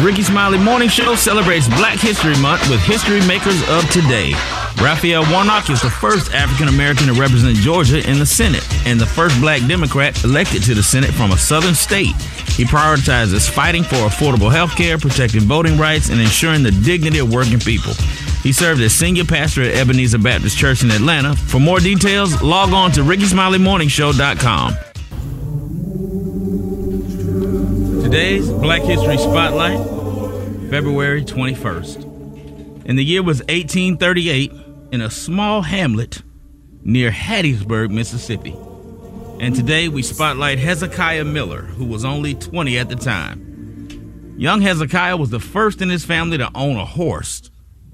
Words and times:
The 0.00 0.06
Rickey 0.06 0.22
Smiley 0.22 0.56
Morning 0.56 0.88
Show 0.88 1.14
celebrates 1.14 1.68
Black 1.68 1.98
History 1.98 2.34
Month 2.40 2.70
with 2.70 2.80
history 2.80 3.20
makers 3.26 3.60
of 3.68 3.84
today. 3.90 4.32
Raphael 4.82 5.30
Warnock 5.30 5.68
is 5.68 5.82
the 5.82 5.90
first 5.90 6.32
African 6.32 6.68
American 6.68 7.08
to 7.08 7.12
represent 7.12 7.54
Georgia 7.56 7.98
in 8.08 8.18
the 8.18 8.24
Senate 8.24 8.66
and 8.86 8.98
the 8.98 9.04
first 9.04 9.38
black 9.42 9.60
Democrat 9.68 10.24
elected 10.24 10.62
to 10.62 10.74
the 10.74 10.82
Senate 10.82 11.10
from 11.10 11.32
a 11.32 11.36
southern 11.36 11.74
state. 11.74 12.16
He 12.56 12.64
prioritizes 12.64 13.50
fighting 13.50 13.82
for 13.82 13.96
affordable 13.96 14.50
health 14.50 14.74
care, 14.74 14.96
protecting 14.96 15.42
voting 15.42 15.76
rights, 15.76 16.08
and 16.08 16.18
ensuring 16.18 16.62
the 16.62 16.70
dignity 16.70 17.18
of 17.18 17.30
working 17.30 17.58
people. 17.58 17.92
He 18.42 18.54
served 18.54 18.80
as 18.80 18.94
senior 18.94 19.26
pastor 19.26 19.64
at 19.64 19.76
Ebenezer 19.76 20.16
Baptist 20.16 20.56
Church 20.56 20.82
in 20.82 20.90
Atlanta. 20.90 21.36
For 21.36 21.60
more 21.60 21.78
details, 21.78 22.40
log 22.40 22.72
on 22.72 22.90
to 22.92 23.02
RickeySmileyMorningShow.com. 23.02 24.76
Today's 28.10 28.50
Black 28.50 28.82
History 28.82 29.18
Spotlight, 29.18 29.78
February 30.70 31.24
21st. 31.24 32.04
And 32.86 32.96
the 32.96 33.04
year 33.04 33.24
was 33.24 33.40
1838 33.40 34.52
in 34.92 35.00
a 35.00 35.10
small 35.10 35.62
hamlet 35.62 36.22
near 36.84 37.10
Hattiesburg, 37.10 37.90
Mississippi. 37.90 38.56
And 39.40 39.52
today 39.56 39.88
we 39.88 40.02
spotlight 40.02 40.60
Hezekiah 40.60 41.24
Miller, 41.24 41.62
who 41.62 41.84
was 41.84 42.04
only 42.04 42.34
20 42.34 42.78
at 42.78 42.88
the 42.88 42.94
time. 42.94 44.36
Young 44.38 44.60
Hezekiah 44.60 45.16
was 45.16 45.30
the 45.30 45.40
first 45.40 45.82
in 45.82 45.88
his 45.88 46.04
family 46.04 46.38
to 46.38 46.48
own 46.54 46.76
a 46.76 46.84
horse, 46.84 47.50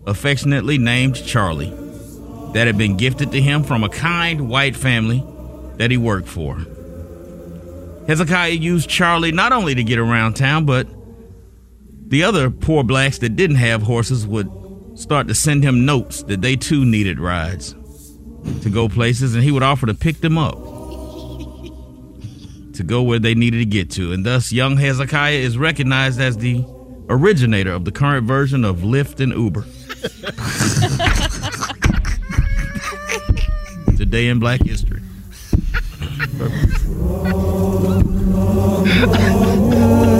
affectionately 0.07 0.77
named 0.77 1.17
Charlie, 1.17 1.73
that 2.53 2.67
had 2.67 2.77
been 2.77 2.99
gifted 2.99 3.33
to 3.33 3.41
him 3.41 3.65
from 3.65 3.85
a 3.85 3.89
kind 3.89 4.51
white 4.51 4.77
family 4.77 5.25
that 5.79 5.91
he 5.91 5.97
worked 5.97 6.29
for. 6.29 6.59
Hezekiah 8.07 8.51
used 8.51 8.91
Charlie 8.91 9.33
not 9.33 9.53
only 9.53 9.75
to 9.75 9.83
get 9.83 9.99
around 9.99 10.35
town, 10.35 10.67
but 10.67 10.87
the 12.09 12.23
other 12.23 12.51
poor 12.51 12.85
blacks 12.85 13.19
that 13.19 13.37
didn't 13.37 13.57
have 13.57 13.83
horses 13.83 14.27
would 14.27 14.51
start 14.95 15.29
to 15.29 15.35
send 15.35 15.63
him 15.63 15.85
notes 15.85 16.23
that 16.25 16.41
they 16.41 16.57
too 16.57 16.85
needed 16.85 17.21
rides 17.21 17.75
to 18.63 18.71
go 18.71 18.89
places, 18.89 19.35
and 19.35 19.43
he 19.43 19.51
would 19.51 19.63
offer 19.63 19.87
to 19.87 19.95
pick 19.95 20.21
them 20.21 20.39
up 20.39 20.55
to 22.77 22.83
go 22.85 23.03
where 23.03 23.19
they 23.19 23.35
needed 23.35 23.59
to 23.59 23.65
get 23.65 23.91
to. 23.91 24.13
And 24.13 24.25
thus, 24.25 24.53
young 24.53 24.77
Hezekiah 24.77 25.35
is 25.35 25.59
recognized 25.59 26.21
as 26.21 26.37
the 26.37 26.65
originator 27.09 27.73
of 27.73 27.85
the 27.85 27.93
current 27.93 28.27
version 28.27 28.65
of 28.65 28.79
Lyft 28.79 29.21
and 29.21 29.33
Uber. 29.33 29.65
Today 33.97 34.29
in 34.29 34.39
Black 34.39 34.63
History. 34.63 35.01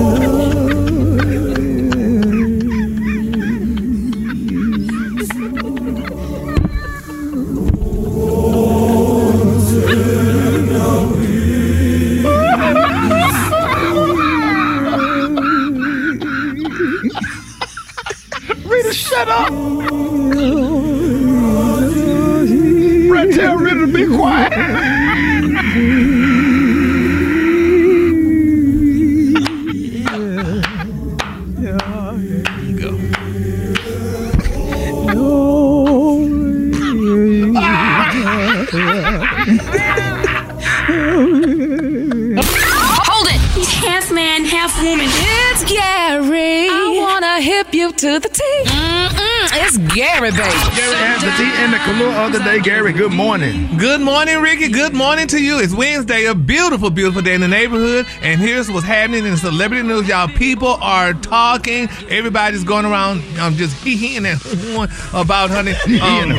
man, 44.27 44.45
half 44.45 44.75
woman. 44.83 45.07
It's 45.09 45.63
Gary. 45.71 46.69
I 46.69 46.85
wanna 47.03 47.41
hip 47.41 47.69
you 47.73 47.93
to 48.03 48.11
the 48.25 48.31
T. 48.39 48.41
Mm-mm, 48.65 49.36
It's 49.59 49.79
Gary, 49.79 50.31
baby. 50.33 50.43
Gary 50.77 50.97
has 51.01 51.23
the 51.23 51.31
tea 51.43 51.51
and 51.65 51.73
the 51.73 51.79
color 51.79 52.13
of 52.27 52.33
the 52.33 52.41
day. 52.41 52.61
Gary, 52.61 52.93
good 52.93 53.13
morning. 53.13 53.79
Good 53.79 54.03
morning, 54.03 54.43
Ricky. 54.43 54.69
Good 54.69 54.93
morning 54.93 55.27
to 55.29 55.43
you. 55.43 55.59
It's 55.61 55.75
Wednesday, 55.75 56.27
a 56.27 56.35
beautiful, 56.35 56.91
beautiful 56.91 57.23
day 57.23 57.33
in 57.33 57.41
the 57.41 57.49
neighborhood. 57.49 58.05
And 58.21 58.39
here's 58.39 58.71
what's 58.71 58.85
happening 58.85 59.25
in 59.25 59.35
celebrity 59.39 59.83
news. 59.83 60.07
Y'all, 60.09 60.29
people 60.29 60.75
are 60.83 61.15
talking. 61.15 61.89
Everybody's 62.11 62.65
going 62.65 62.85
around 62.85 63.23
um, 63.39 63.55
just 63.55 63.75
hee-heeing 63.83 64.27
and 64.27 64.39
hoo-hooing 64.39 64.91
about, 65.15 65.49
honey. 65.49 65.73
Um, 66.07 66.31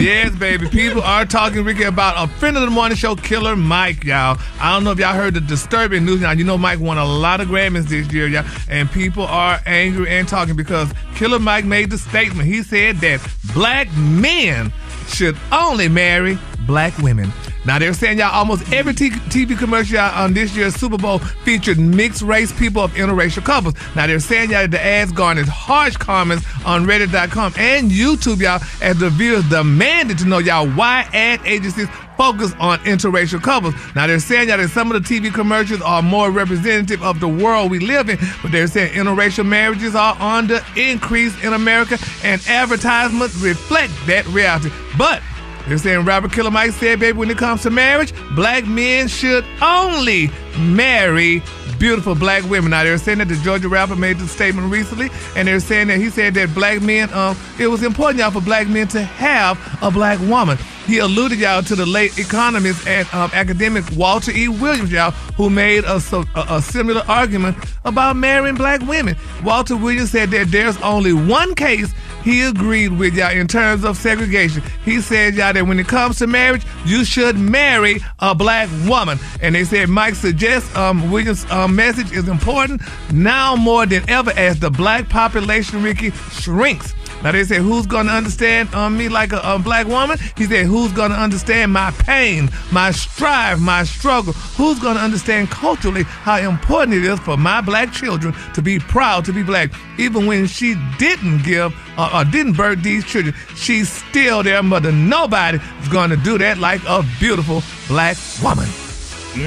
yes, 0.00 0.34
baby. 0.36 0.68
People 0.68 1.02
are 1.02 1.24
talking, 1.24 1.64
Ricky, 1.64 1.84
about 1.84 2.22
a 2.22 2.30
friend 2.38 2.56
of 2.56 2.62
the 2.64 2.70
morning 2.70 2.96
show, 2.96 3.14
Killer 3.14 3.54
Mike, 3.54 4.02
y'all. 4.04 4.38
I 4.60 4.72
don't 4.74 4.82
know 4.82 4.90
if 4.90 4.98
y'all 4.98 5.14
heard 5.14 5.34
the 5.34 5.40
disturbing 5.40 6.04
news. 6.04 6.20
Now, 6.20 6.32
you 6.32 6.44
know 6.44 6.58
Mike 6.58 6.80
won 6.80 6.98
a 6.98 7.04
lot 7.04 7.40
of 7.40 7.48
Grammys 7.48 7.84
this 7.84 8.12
year, 8.12 8.26
y'all. 8.26 8.44
And 8.68 8.90
people 8.90 9.24
are 9.24 9.60
angry 9.66 10.08
and 10.10 10.26
talking 10.26 10.56
because 10.56 10.92
Killer 11.14 11.38
Mike 11.38 11.64
made 11.64 11.90
the 11.90 11.98
statement. 11.98 12.47
He 12.48 12.62
said 12.62 12.96
that 12.96 13.20
black 13.54 13.88
men 13.96 14.72
should 15.08 15.36
only 15.52 15.88
marry 15.88 16.38
black 16.66 16.96
women. 16.98 17.32
Now 17.64 17.78
they're 17.78 17.92
saying 17.92 18.18
y'all 18.18 18.32
almost 18.32 18.72
every 18.72 18.94
t- 18.94 19.10
TV 19.10 19.58
commercial 19.58 19.98
on 19.98 20.26
um, 20.26 20.34
this 20.34 20.56
year's 20.56 20.74
Super 20.74 20.96
Bowl 20.96 21.18
featured 21.18 21.78
mixed 21.78 22.22
race 22.22 22.56
people 22.58 22.82
of 22.82 22.92
interracial 22.92 23.44
couples. 23.44 23.74
Now 23.94 24.06
they're 24.06 24.20
saying 24.20 24.50
y'all 24.50 24.68
the 24.68 24.82
ads 24.82 25.12
garnered 25.12 25.48
harsh 25.48 25.96
comments 25.96 26.46
on 26.64 26.84
Reddit.com 26.86 27.54
and 27.58 27.90
YouTube 27.90 28.40
y'all 28.40 28.62
as 28.80 28.98
the 28.98 29.10
viewers 29.10 29.48
demanded 29.48 30.18
to 30.18 30.24
know 30.26 30.38
y'all 30.38 30.68
why 30.68 31.08
ad 31.12 31.40
agencies 31.44 31.88
focus 32.18 32.52
on 32.58 32.78
interracial 32.80 33.40
couples. 33.40 33.74
Now 33.94 34.06
they're 34.06 34.18
saying 34.18 34.48
that 34.48 34.68
some 34.70 34.92
of 34.92 35.02
the 35.02 35.20
TV 35.20 35.32
commercials 35.32 35.80
are 35.80 36.02
more 36.02 36.30
representative 36.30 37.02
of 37.02 37.20
the 37.20 37.28
world 37.28 37.70
we 37.70 37.78
live 37.78 38.10
in, 38.10 38.18
but 38.42 38.52
they're 38.52 38.66
saying 38.66 38.92
interracial 38.92 39.46
marriages 39.46 39.94
are 39.94 40.16
on 40.18 40.48
the 40.48 40.62
increase 40.76 41.42
in 41.42 41.52
America 41.54 41.96
and 42.24 42.42
advertisements 42.48 43.36
reflect 43.36 43.92
that 44.06 44.26
reality. 44.26 44.70
But 44.98 45.22
they're 45.68 45.78
saying 45.78 46.04
Robert 46.04 46.32
Killer 46.32 46.50
Mike 46.50 46.72
said, 46.72 46.98
baby, 46.98 47.16
when 47.16 47.30
it 47.30 47.38
comes 47.38 47.62
to 47.62 47.70
marriage, 47.70 48.12
black 48.34 48.66
men 48.66 49.06
should 49.06 49.44
only 49.62 50.30
marry 50.58 51.42
beautiful 51.78 52.16
black 52.16 52.42
women. 52.50 52.70
Now 52.70 52.82
they're 52.82 52.98
saying 52.98 53.18
that 53.18 53.28
the 53.28 53.36
Georgia 53.36 53.68
rapper 53.68 53.94
made 53.94 54.18
the 54.18 54.26
statement 54.26 54.72
recently, 54.72 55.10
and 55.36 55.46
they're 55.46 55.60
saying 55.60 55.88
that 55.88 55.98
he 55.98 56.10
said 56.10 56.34
that 56.34 56.52
black 56.52 56.82
men, 56.82 57.12
um, 57.12 57.36
it 57.60 57.68
was 57.68 57.84
important 57.84 58.20
y'all 58.20 58.32
for 58.32 58.40
black 58.40 58.66
men 58.66 58.88
to 58.88 59.02
have 59.02 59.78
a 59.82 59.90
black 59.90 60.18
woman. 60.20 60.58
He 60.88 61.00
alluded 61.00 61.38
y'all 61.38 61.62
to 61.64 61.76
the 61.76 61.84
late 61.84 62.18
economist 62.18 62.86
and 62.88 63.06
um, 63.12 63.30
academic 63.34 63.84
Walter 63.94 64.32
E. 64.32 64.48
Williams, 64.48 64.90
y'all, 64.90 65.10
who 65.36 65.50
made 65.50 65.84
a, 65.84 66.00
a, 66.12 66.46
a 66.48 66.62
similar 66.62 67.02
argument 67.06 67.58
about 67.84 68.16
marrying 68.16 68.54
black 68.54 68.80
women. 68.80 69.14
Walter 69.44 69.76
Williams 69.76 70.12
said 70.12 70.30
that 70.30 70.50
there's 70.50 70.80
only 70.80 71.12
one 71.12 71.54
case 71.54 71.92
he 72.24 72.40
agreed 72.40 72.98
with 72.98 73.14
y'all 73.14 73.32
in 73.32 73.46
terms 73.46 73.84
of 73.84 73.98
segregation. 73.98 74.62
He 74.82 75.02
said 75.02 75.34
y'all 75.34 75.52
that 75.52 75.66
when 75.66 75.78
it 75.78 75.88
comes 75.88 76.18
to 76.20 76.26
marriage, 76.26 76.64
you 76.86 77.04
should 77.04 77.38
marry 77.38 78.00
a 78.20 78.34
black 78.34 78.70
woman. 78.88 79.18
And 79.42 79.54
they 79.54 79.64
said 79.64 79.90
Mike 79.90 80.14
suggests 80.14 80.74
um, 80.74 81.10
Williams' 81.10 81.44
um, 81.50 81.76
message 81.76 82.12
is 82.12 82.28
important 82.28 82.80
now 83.12 83.56
more 83.56 83.84
than 83.84 84.08
ever 84.08 84.30
as 84.36 84.58
the 84.58 84.70
black 84.70 85.10
population, 85.10 85.82
Ricky, 85.82 86.12
shrinks. 86.12 86.94
Now 87.22 87.32
they 87.32 87.42
say, 87.44 87.58
who's 87.58 87.86
gonna 87.86 88.12
understand 88.12 88.72
um, 88.74 88.96
me 88.96 89.08
like 89.08 89.32
a, 89.32 89.40
a 89.42 89.58
black 89.58 89.86
woman? 89.86 90.18
He 90.36 90.44
said, 90.44 90.66
who's 90.66 90.92
gonna 90.92 91.16
understand 91.16 91.72
my 91.72 91.90
pain, 91.90 92.48
my 92.70 92.92
strive, 92.92 93.60
my 93.60 93.82
struggle? 93.84 94.32
Who's 94.32 94.78
gonna 94.78 95.00
understand 95.00 95.50
culturally 95.50 96.04
how 96.04 96.36
important 96.38 96.94
it 96.94 97.04
is 97.04 97.18
for 97.20 97.36
my 97.36 97.60
black 97.60 97.92
children 97.92 98.34
to 98.54 98.62
be 98.62 98.78
proud 98.78 99.24
to 99.24 99.32
be 99.32 99.42
black? 99.42 99.70
Even 99.98 100.26
when 100.26 100.46
she 100.46 100.76
didn't 100.98 101.42
give 101.42 101.74
uh, 101.96 102.10
or 102.14 102.24
didn't 102.30 102.52
birth 102.52 102.82
these 102.82 103.04
children, 103.04 103.34
she's 103.56 103.88
still 103.90 104.44
their 104.44 104.62
mother. 104.62 104.92
Nobody 104.92 105.58
is 105.82 105.88
gonna 105.88 106.16
do 106.16 106.38
that 106.38 106.58
like 106.58 106.82
a 106.86 107.04
beautiful 107.18 107.62
black 107.88 108.16
woman. 108.42 108.68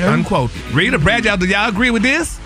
Unquote. 0.04 0.52
Rita, 0.74 1.00
Brad, 1.00 1.26
y'all, 1.26 1.38
do 1.38 1.46
y'all 1.46 1.70
agree 1.70 1.92
with 1.92 2.04
this? 2.04 2.41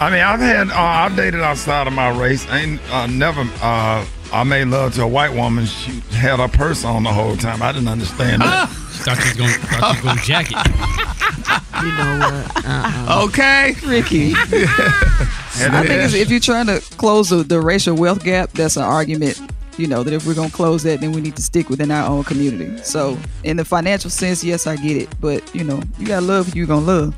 I 0.00 0.10
mean, 0.10 0.20
I've 0.20 0.40
had 0.40 0.70
uh, 0.70 0.74
I've 0.76 1.16
dated 1.16 1.40
outside 1.40 1.86
of 1.86 1.92
my 1.92 2.08
race. 2.10 2.48
I 2.48 2.60
ain't 2.60 2.92
uh, 2.92 3.06
never. 3.06 3.40
Uh, 3.60 4.06
I 4.32 4.44
made 4.44 4.66
love 4.66 4.94
to 4.94 5.02
a 5.02 5.08
white 5.08 5.32
woman. 5.34 5.66
She 5.66 6.00
had 6.12 6.38
her 6.38 6.48
purse 6.48 6.84
on 6.84 7.02
the 7.02 7.12
whole 7.12 7.36
time. 7.36 7.62
I 7.62 7.72
didn't 7.72 7.88
understand 7.88 8.42
that. 8.42 8.68
Thought 8.98 9.16
she 9.16 9.28
was 9.28 9.36
going. 9.36 9.50
Thought 9.50 9.96
she 9.96 9.96
was 9.96 10.04
going 10.04 10.18
to 10.18 10.24
jack 10.24 10.46
it. 10.50 11.14
You 11.78 11.92
know 11.92 12.18
what? 12.18 12.64
Uh-uh. 12.66 13.24
Okay. 13.28 13.74
Ricky. 13.86 14.32
I 14.36 15.84
think 15.86 15.90
it's, 15.90 16.12
if 16.12 16.28
you're 16.28 16.40
trying 16.40 16.66
to 16.66 16.80
close 16.96 17.28
the, 17.30 17.44
the 17.44 17.60
racial 17.60 17.94
wealth 17.94 18.24
gap, 18.24 18.50
that's 18.50 18.76
an 18.76 18.82
argument. 18.82 19.40
You 19.76 19.86
know 19.86 20.02
that 20.02 20.12
if 20.12 20.26
we're 20.26 20.34
gonna 20.34 20.50
close 20.50 20.82
that, 20.82 21.00
then 21.00 21.12
we 21.12 21.20
need 21.20 21.36
to 21.36 21.42
stick 21.42 21.70
within 21.70 21.92
our 21.92 22.08
own 22.08 22.24
community. 22.24 22.76
So, 22.82 23.16
in 23.44 23.56
the 23.56 23.64
financial 23.64 24.10
sense, 24.10 24.42
yes, 24.42 24.66
I 24.66 24.74
get 24.74 24.96
it, 24.96 25.08
but 25.20 25.54
you 25.54 25.62
know, 25.62 25.80
you 25.98 26.06
gotta 26.08 26.26
love 26.26 26.48
who 26.48 26.58
you 26.58 26.66
gonna 26.66 26.84
love. 26.84 27.14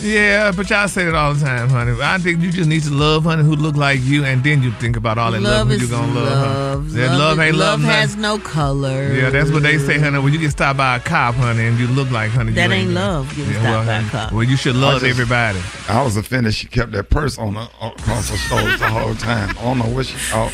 Yeah, 0.00 0.50
but 0.50 0.68
y'all 0.68 0.88
say 0.88 1.06
it 1.06 1.14
all 1.14 1.34
the 1.34 1.44
time, 1.44 1.68
honey. 1.68 1.94
I 2.02 2.18
think 2.18 2.40
you 2.40 2.50
just 2.50 2.68
need 2.68 2.82
to 2.84 2.90
love, 2.90 3.22
honey, 3.24 3.44
who 3.44 3.54
look 3.54 3.76
like 3.76 4.00
you, 4.02 4.24
and 4.24 4.42
then 4.42 4.60
you 4.62 4.72
think 4.72 4.96
about 4.96 5.16
all 5.16 5.30
that 5.30 5.40
love, 5.40 5.52
Love 5.52 5.68
who 5.68 5.74
is 5.74 5.82
you 5.82 5.88
gonna 5.88 6.12
love. 6.12 6.24
love. 6.24 6.86
Huh? 6.90 6.96
That 6.96 7.18
love, 7.18 7.38
is- 7.38 7.44
ain't 7.44 7.56
love. 7.56 7.80
nothing. 7.80 7.94
has 7.94 8.16
no 8.16 8.38
color. 8.38 9.12
Yeah, 9.12 9.30
that's 9.30 9.50
what 9.50 9.62
they 9.62 9.78
say, 9.78 9.98
honey. 10.00 10.18
When 10.18 10.32
you 10.32 10.40
get 10.40 10.50
stopped 10.50 10.78
by 10.78 10.96
a 10.96 11.00
cop, 11.00 11.34
honey, 11.36 11.66
and 11.66 11.78
you 11.78 11.86
look 11.88 12.10
like, 12.10 12.30
honey, 12.30 12.52
That 12.52 12.70
you 12.70 12.74
ain't 12.76 12.90
love, 12.90 13.28
getting 13.36 13.52
stopped 13.52 13.64
well, 13.64 13.84
by 13.84 13.92
a 13.92 13.96
honey, 13.98 14.08
cop. 14.08 14.32
Well, 14.32 14.42
you 14.44 14.56
should 14.56 14.74
love 14.76 15.02
just- 15.02 15.10
everybody. 15.10 15.60
I 15.88 16.02
was 16.02 16.16
offended. 16.16 16.54
She 16.54 16.66
kept 16.66 16.90
that 16.92 17.08
purse 17.10 17.38
on 17.38 17.54
her 17.54 17.68
across 17.80 18.30
her 18.30 18.36
shoulders 18.36 18.80
the 18.80 18.88
whole 18.88 19.14
time. 19.14 19.50
I 19.50 19.62
don't 19.62 19.78
know 19.78 19.86
what 19.94 20.06
she 20.06 20.16
thought. 20.16 20.52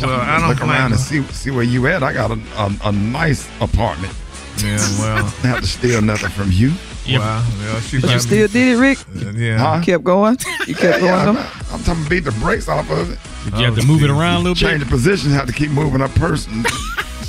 Well, 0.00 0.10
I 0.20 0.38
don't 0.40 0.48
look 0.48 0.60
around 0.60 0.90
blame 0.90 0.92
and 0.92 1.00
see 1.00 1.22
see 1.32 1.50
where 1.50 1.62
you 1.62 1.86
at. 1.86 2.02
I 2.02 2.12
got 2.12 2.30
a, 2.30 2.40
a, 2.56 2.88
a 2.88 2.92
nice 2.92 3.46
apartment. 3.60 4.12
Yeah, 4.58 4.78
well, 4.98 5.24
I 5.42 5.46
have 5.48 5.60
to 5.60 5.66
steal 5.66 6.00
nothing 6.02 6.30
from 6.30 6.50
you. 6.50 6.72
Yeah, 7.06 7.18
well, 7.18 7.44
well, 7.58 7.80
she 7.80 8.00
But 8.00 8.10
you 8.10 8.18
still 8.18 8.48
did 8.48 8.76
it, 8.76 8.80
Rick. 8.80 8.98
yeah. 9.34 9.58
Huh? 9.58 9.76
You 9.78 9.82
kept 9.84 10.04
going. 10.04 10.38
You 10.66 10.74
kept 10.74 11.00
going. 11.00 11.04
Yeah, 11.04 11.28
I'm, 11.28 11.34
though? 11.34 11.46
I'm 11.72 11.82
talking 11.82 12.08
beat 12.08 12.24
the 12.24 12.32
brakes 12.32 12.68
off 12.68 12.90
of 12.90 13.10
it. 13.10 13.18
Did 13.44 13.58
you 13.58 13.64
have 13.66 13.74
to 13.76 13.82
oh, 13.82 13.86
move 13.86 14.02
it 14.02 14.10
around 14.10 14.36
a 14.36 14.38
little 14.38 14.54
Change 14.54 14.60
bit? 14.60 14.78
Change 14.78 14.84
the 14.84 14.90
position. 14.90 15.30
Have 15.32 15.46
to 15.46 15.52
keep 15.52 15.70
moving 15.70 16.00
her 16.00 16.08
person. 16.08 16.64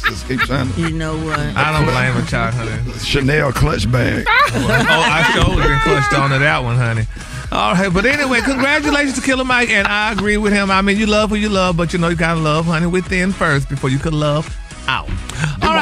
Just 0.07 0.27
keep 0.27 0.39
trying 0.41 0.71
to. 0.71 0.81
You 0.81 0.91
know 0.91 1.17
what? 1.25 1.39
I 1.39 1.71
don't 1.71 1.85
blame 1.91 2.15
a 2.15 2.25
child, 2.29 2.53
honey. 2.53 2.99
Chanel 2.99 3.51
clutch 3.51 3.91
bag. 3.91 4.25
oh, 4.29 4.67
I 4.69 5.31
sure 5.33 5.55
been 5.55 5.79
clutched 5.79 6.13
on 6.13 6.29
to 6.29 6.39
that 6.39 6.63
one, 6.63 6.77
honey. 6.77 7.05
All 7.51 7.73
right, 7.73 7.93
but 7.93 8.05
anyway, 8.05 8.41
congratulations 8.41 9.15
to 9.15 9.21
Killer 9.21 9.43
Mike, 9.43 9.69
and 9.69 9.87
I 9.87 10.11
agree 10.11 10.37
with 10.37 10.53
him. 10.53 10.71
I 10.71 10.81
mean, 10.81 10.97
you 10.97 11.05
love 11.05 11.29
who 11.31 11.35
you 11.35 11.49
love, 11.49 11.75
but 11.77 11.91
you 11.93 11.99
know 11.99 12.09
you 12.09 12.15
gotta 12.15 12.39
love, 12.39 12.65
honey, 12.65 12.87
within 12.87 13.31
first 13.31 13.67
before 13.69 13.89
you 13.89 13.99
could 13.99 14.13
love 14.13 14.55
out. 14.87 15.09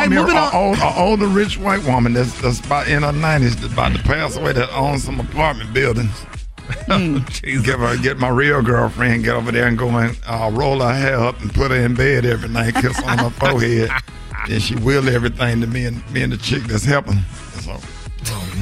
Right, 0.09 0.17
a- 0.17 0.21
moving 0.21 0.38
on. 0.38 0.53
old, 0.55 0.77
older 0.97 1.27
rich 1.27 1.57
white 1.57 1.83
woman 1.85 2.13
that's, 2.13 2.39
that's 2.41 2.59
about 2.65 2.88
in 2.88 3.03
her 3.03 3.11
nineties 3.11 3.55
that's 3.55 3.73
about 3.73 3.95
to 3.95 4.03
pass 4.03 4.35
away 4.38 4.53
that 4.53 4.69
owns 4.73 5.03
some 5.03 5.19
apartment 5.19 5.73
buildings. 5.73 6.25
Jesus. 7.41 7.65
Get 7.65 7.79
her, 7.79 7.97
get 7.97 8.17
my 8.19 8.29
real 8.29 8.61
girlfriend, 8.61 9.23
get 9.25 9.35
over 9.35 9.51
there 9.51 9.67
and 9.67 9.77
go 9.77 9.89
and 9.89 10.17
uh, 10.25 10.50
roll 10.53 10.79
her 10.79 10.94
hair 10.94 11.19
up 11.19 11.39
and 11.41 11.53
put 11.53 11.71
her 11.71 11.77
in 11.77 11.94
bed 11.94 12.25
every 12.25 12.50
night, 12.50 12.75
kiss 12.75 13.01
on 13.03 13.17
her 13.17 13.29
forehead, 13.31 13.89
and 14.50 14.61
she 14.61 14.75
will 14.75 15.07
everything 15.09 15.59
to 15.61 15.67
me 15.67 15.85
and 15.85 16.09
me 16.11 16.23
and 16.23 16.31
the 16.33 16.38
chick 16.38 16.63
that's 16.63 16.85
helping. 16.85 17.19
So 17.61 17.77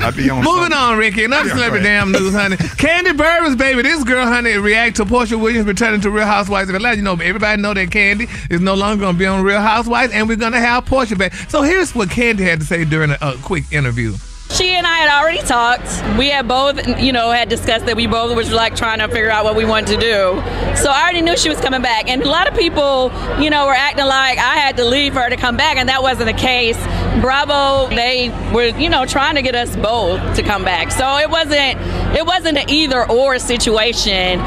I 0.03 0.11
be 0.11 0.29
on. 0.29 0.43
Moving 0.43 0.61
something. 0.71 0.77
on, 0.77 0.97
Ricky. 0.97 1.23
Enough 1.23 1.47
Yeah, 1.47 1.53
celebrity 1.53 1.83
damn 1.85 2.11
news, 2.11 2.33
honey. 2.33 2.55
Kandi 2.81 3.15
Burruss, 3.15 3.57
baby. 3.57 3.81
This 3.81 4.03
girl, 4.03 4.25
honey, 4.25 4.57
react 4.57 4.97
to 4.97 5.05
Porsha 5.05 5.39
Williams 5.39 5.67
returning 5.67 6.01
to 6.01 6.09
Real 6.09 6.25
Housewives 6.25 6.69
of 6.69 6.75
Atlanta. 6.75 6.97
You 6.97 7.03
know, 7.03 7.13
everybody 7.13 7.61
know 7.61 7.73
that 7.73 7.89
Kandi 7.89 8.29
is 8.51 8.61
no 8.61 8.73
longer 8.73 9.01
going 9.01 9.15
to 9.15 9.19
be 9.19 9.25
on 9.25 9.43
Real 9.43 9.61
Housewives, 9.61 10.13
and 10.13 10.27
we're 10.27 10.35
going 10.37 10.53
to 10.53 10.59
have 10.59 10.85
Porsha 10.85 11.17
back. 11.17 11.33
So 11.49 11.61
here's 11.61 11.93
what 11.95 12.09
Kandi 12.09 12.39
had 12.39 12.59
to 12.59 12.65
say 12.65 12.85
during 12.85 13.11
a, 13.11 13.17
a 13.21 13.35
quick 13.41 13.65
interview. 13.71 14.15
She 14.51 14.71
and 14.75 14.85
I 14.85 14.97
had 14.97 15.21
already 15.21 15.39
talked. 15.39 15.87
We 16.17 16.29
had 16.29 16.45
both, 16.45 16.85
you 16.99 17.13
know, 17.13 17.31
had 17.31 17.47
discussed 17.47 17.85
that 17.85 17.95
we 17.95 18.05
both 18.05 18.35
was 18.35 18.51
like 18.51 18.75
trying 18.75 18.99
to 18.99 19.07
figure 19.07 19.29
out 19.29 19.45
what 19.45 19.55
we 19.55 19.63
wanted 19.63 19.87
to 19.95 19.97
do. 19.97 20.75
So 20.75 20.91
I 20.91 21.03
already 21.03 21.21
knew 21.21 21.37
she 21.37 21.47
was 21.47 21.61
coming 21.61 21.81
back. 21.81 22.09
And 22.09 22.21
a 22.21 22.29
lot 22.29 22.49
of 22.49 22.57
people, 22.57 23.13
you 23.41 23.49
know, 23.49 23.65
were 23.65 23.73
acting 23.73 24.05
like 24.05 24.37
I 24.39 24.57
had 24.57 24.75
to 24.77 24.83
leave 24.83 25.13
her 25.13 25.29
to 25.29 25.37
come 25.37 25.55
back, 25.55 25.77
and 25.77 25.87
that 25.87 26.03
wasn't 26.03 26.27
the 26.27 26.37
case. 26.37 26.77
Bravo, 27.21 27.87
they 27.95 28.29
were, 28.53 28.77
you 28.77 28.89
know, 28.89 29.05
trying 29.05 29.35
to 29.35 29.41
get 29.41 29.55
us 29.55 29.73
both 29.77 30.19
to 30.35 30.43
come 30.43 30.65
back. 30.65 30.91
So 30.91 31.17
it 31.17 31.29
wasn't 31.29 31.79
it 32.13 32.25
wasn't 32.25 32.57
an 32.57 32.69
either 32.69 33.09
or 33.09 33.39
situation. 33.39 34.45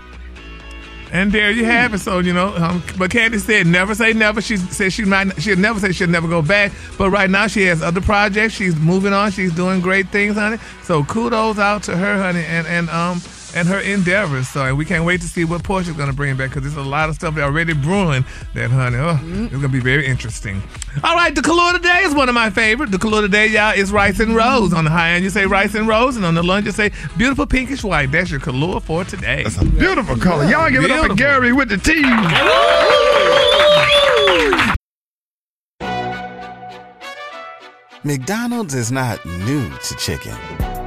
And 1.14 1.30
there 1.30 1.52
you 1.52 1.64
have 1.64 1.94
it. 1.94 2.00
So 2.00 2.18
you 2.18 2.32
know, 2.32 2.48
um, 2.56 2.82
but 2.98 3.08
Kandi 3.12 3.38
said 3.38 3.68
never 3.68 3.94
say 3.94 4.12
never. 4.12 4.42
She 4.42 4.56
said 4.56 4.92
she 4.92 5.04
might. 5.04 5.40
She'll 5.40 5.56
never 5.56 5.78
say 5.78 5.92
she'll 5.92 6.08
never 6.08 6.26
go 6.26 6.42
back. 6.42 6.72
But 6.98 7.10
right 7.10 7.30
now 7.30 7.46
she 7.46 7.62
has 7.66 7.82
other 7.82 8.00
projects. 8.00 8.54
She's 8.54 8.74
moving 8.74 9.12
on. 9.12 9.30
She's 9.30 9.54
doing 9.54 9.80
great 9.80 10.08
things, 10.08 10.34
honey. 10.34 10.58
So 10.82 11.04
kudos 11.04 11.58
out 11.60 11.84
to 11.84 11.96
her, 11.96 12.18
honey, 12.20 12.44
and 12.44 12.66
and 12.66 12.90
um 12.90 13.20
and 13.54 13.68
her 13.68 13.80
endeavors. 13.80 14.48
So 14.48 14.64
and 14.64 14.76
we 14.76 14.84
can't 14.84 15.04
wait 15.04 15.20
to 15.22 15.28
see 15.28 15.44
what 15.44 15.62
Porsha's 15.62 15.96
gonna 15.96 16.12
bring 16.12 16.36
back 16.36 16.50
because 16.50 16.62
there's 16.62 16.76
a 16.76 16.88
lot 16.88 17.08
of 17.08 17.14
stuff 17.14 17.38
already 17.38 17.72
brewing. 17.72 18.24
That 18.54 18.70
honey, 18.70 18.96
oh, 18.96 19.14
mm-hmm. 19.14 19.44
it's 19.44 19.54
gonna 19.54 19.68
be 19.68 19.80
very 19.80 20.06
interesting. 20.06 20.62
All 21.02 21.14
right, 21.14 21.34
the 21.34 21.42
color 21.42 21.72
today 21.72 22.02
is 22.02 22.14
one 22.14 22.28
of 22.28 22.34
my 22.34 22.50
favorite. 22.50 22.90
The 22.90 22.98
color 22.98 23.22
today, 23.22 23.46
y'all, 23.48 23.72
is 23.72 23.92
rice 23.92 24.20
and 24.20 24.34
rose. 24.34 24.72
On 24.72 24.84
the 24.84 24.90
high 24.90 25.10
end, 25.10 25.24
you 25.24 25.30
say 25.30 25.46
rice 25.46 25.74
and 25.74 25.88
rose, 25.88 26.16
and 26.16 26.24
on 26.24 26.34
the 26.34 26.42
low 26.42 26.56
end, 26.56 26.66
you 26.66 26.72
say 26.72 26.90
beautiful 27.16 27.46
pinkish 27.46 27.82
white. 27.84 28.10
That's 28.10 28.30
your 28.30 28.40
color 28.40 28.80
for 28.80 29.04
today. 29.04 29.42
That's 29.44 29.58
a 29.58 29.64
beautiful 29.64 30.16
color. 30.16 30.44
Y'all 30.44 30.70
give 30.70 30.84
it 30.84 30.90
up 30.90 31.06
Beautiful. 31.06 31.16
for 31.16 31.22
Gary 31.22 31.52
with 31.52 31.68
the 31.68 31.78
T. 31.78 32.02
McDonald's 38.06 38.74
is 38.74 38.92
not 38.92 39.24
new 39.24 39.70
to 39.70 39.96
chicken. 39.96 40.36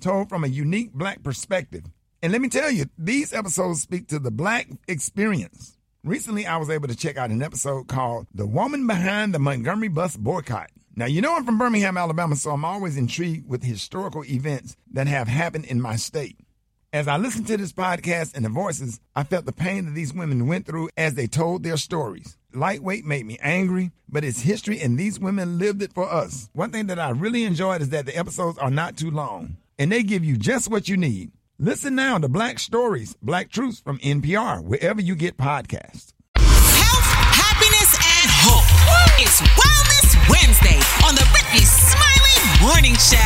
told 0.00 0.28
from 0.28 0.44
a 0.44 0.48
unique 0.48 0.92
black 0.92 1.22
perspective. 1.22 1.84
And 2.22 2.32
let 2.32 2.40
me 2.40 2.48
tell 2.48 2.70
you, 2.70 2.86
these 2.98 3.32
episodes 3.32 3.80
speak 3.80 4.08
to 4.08 4.18
the 4.18 4.30
black 4.30 4.68
experience. 4.88 5.78
Recently, 6.04 6.46
I 6.46 6.56
was 6.56 6.70
able 6.70 6.88
to 6.88 6.96
check 6.96 7.16
out 7.16 7.30
an 7.30 7.42
episode 7.42 7.88
called 7.88 8.26
The 8.34 8.46
Woman 8.46 8.86
Behind 8.86 9.34
the 9.34 9.38
Montgomery 9.38 9.88
Bus 9.88 10.16
Boycott. 10.16 10.70
Now, 10.96 11.06
you 11.06 11.20
know 11.20 11.36
I'm 11.36 11.44
from 11.44 11.58
Birmingham, 11.58 11.96
Alabama, 11.96 12.36
so 12.36 12.50
I'm 12.50 12.64
always 12.64 12.96
intrigued 12.96 13.48
with 13.48 13.62
historical 13.62 14.24
events 14.24 14.76
that 14.92 15.06
have 15.06 15.28
happened 15.28 15.66
in 15.66 15.80
my 15.80 15.96
state. 15.96 16.36
As 16.92 17.06
I 17.06 17.16
listened 17.16 17.46
to 17.46 17.56
this 17.56 17.72
podcast 17.72 18.34
and 18.34 18.44
the 18.44 18.48
voices, 18.48 19.00
I 19.14 19.22
felt 19.22 19.46
the 19.46 19.52
pain 19.52 19.84
that 19.84 19.92
these 19.92 20.12
women 20.12 20.46
went 20.46 20.66
through 20.66 20.90
as 20.96 21.14
they 21.14 21.26
told 21.26 21.62
their 21.62 21.76
stories. 21.76 22.36
Lightweight 22.52 23.04
made 23.04 23.26
me 23.26 23.38
angry, 23.40 23.92
but 24.08 24.24
it's 24.24 24.40
history 24.40 24.80
and 24.80 24.98
these 24.98 25.20
women 25.20 25.58
lived 25.58 25.82
it 25.82 25.92
for 25.92 26.10
us. 26.10 26.50
One 26.52 26.72
thing 26.72 26.88
that 26.88 26.98
I 26.98 27.10
really 27.10 27.44
enjoyed 27.44 27.80
is 27.80 27.90
that 27.90 28.06
the 28.06 28.16
episodes 28.16 28.58
are 28.58 28.70
not 28.70 28.96
too 28.96 29.10
long 29.10 29.56
and 29.80 29.90
they 29.90 30.02
give 30.02 30.22
you 30.22 30.36
just 30.36 30.70
what 30.70 30.88
you 30.88 30.96
need. 30.96 31.32
Listen 31.58 31.94
now 31.94 32.18
to 32.18 32.28
Black 32.28 32.58
Stories, 32.58 33.16
Black 33.22 33.50
Truths 33.50 33.80
from 33.80 33.98
NPR, 33.98 34.62
wherever 34.62 35.00
you 35.00 35.16
get 35.16 35.38
podcasts. 35.38 36.12
Health, 36.36 37.10
happiness, 37.34 37.94
and 37.96 38.30
hope. 38.30 38.68
It's 39.18 39.40
Wellness 39.40 40.28
Wednesday 40.28 40.80
on 41.08 41.14
the 41.14 41.26
Rickey 41.34 41.64
Smiley 41.64 42.19
Morning 42.62 42.94
Show. 42.94 43.16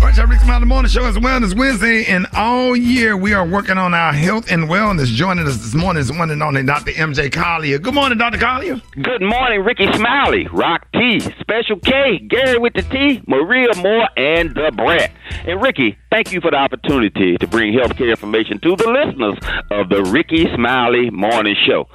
All 0.00 0.06
right, 0.06 0.16
y'all, 0.16 0.26
Rick 0.26 0.40
Smiley 0.40 0.64
Morning 0.64 0.88
Show 0.88 1.04
is 1.06 1.16
Wellness 1.16 1.58
Wednesday, 1.58 2.04
and 2.06 2.26
all 2.36 2.76
year 2.76 3.16
we 3.16 3.32
are 3.34 3.44
working 3.44 3.76
on 3.78 3.94
our 3.94 4.12
health 4.12 4.50
and 4.52 4.64
wellness. 4.68 5.06
Joining 5.06 5.44
us 5.46 5.56
this 5.56 5.74
morning 5.74 6.00
is 6.00 6.12
one 6.12 6.30
and 6.30 6.40
only 6.40 6.62
Dr. 6.62 6.92
MJ 6.92 7.32
Collier. 7.32 7.78
Good 7.78 7.94
morning, 7.94 8.16
Dr. 8.16 8.38
Collier. 8.38 8.80
Good 9.02 9.22
morning, 9.22 9.62
Rickey 9.64 9.92
Smiley, 9.92 10.46
Rock 10.52 10.86
T, 10.94 11.18
Special 11.40 11.80
K, 11.80 12.18
Gary 12.28 12.58
with 12.58 12.74
the 12.74 12.82
T, 12.82 13.22
Maria 13.26 13.74
Moore, 13.76 14.08
and 14.16 14.54
the 14.54 14.70
Brett. 14.76 15.10
And 15.44 15.60
Ricky, 15.60 15.98
thank 16.10 16.32
you 16.32 16.40
for 16.40 16.52
the 16.52 16.58
opportunity 16.58 17.36
to 17.38 17.46
bring 17.48 17.72
healthcare 17.74 18.10
information 18.10 18.60
to 18.60 18.76
the 18.76 18.88
listeners 18.88 19.38
of 19.72 19.88
the 19.88 20.04
Rickey 20.04 20.46
Smiley 20.54 21.10
Morning 21.10 21.56
Show. 21.66 21.88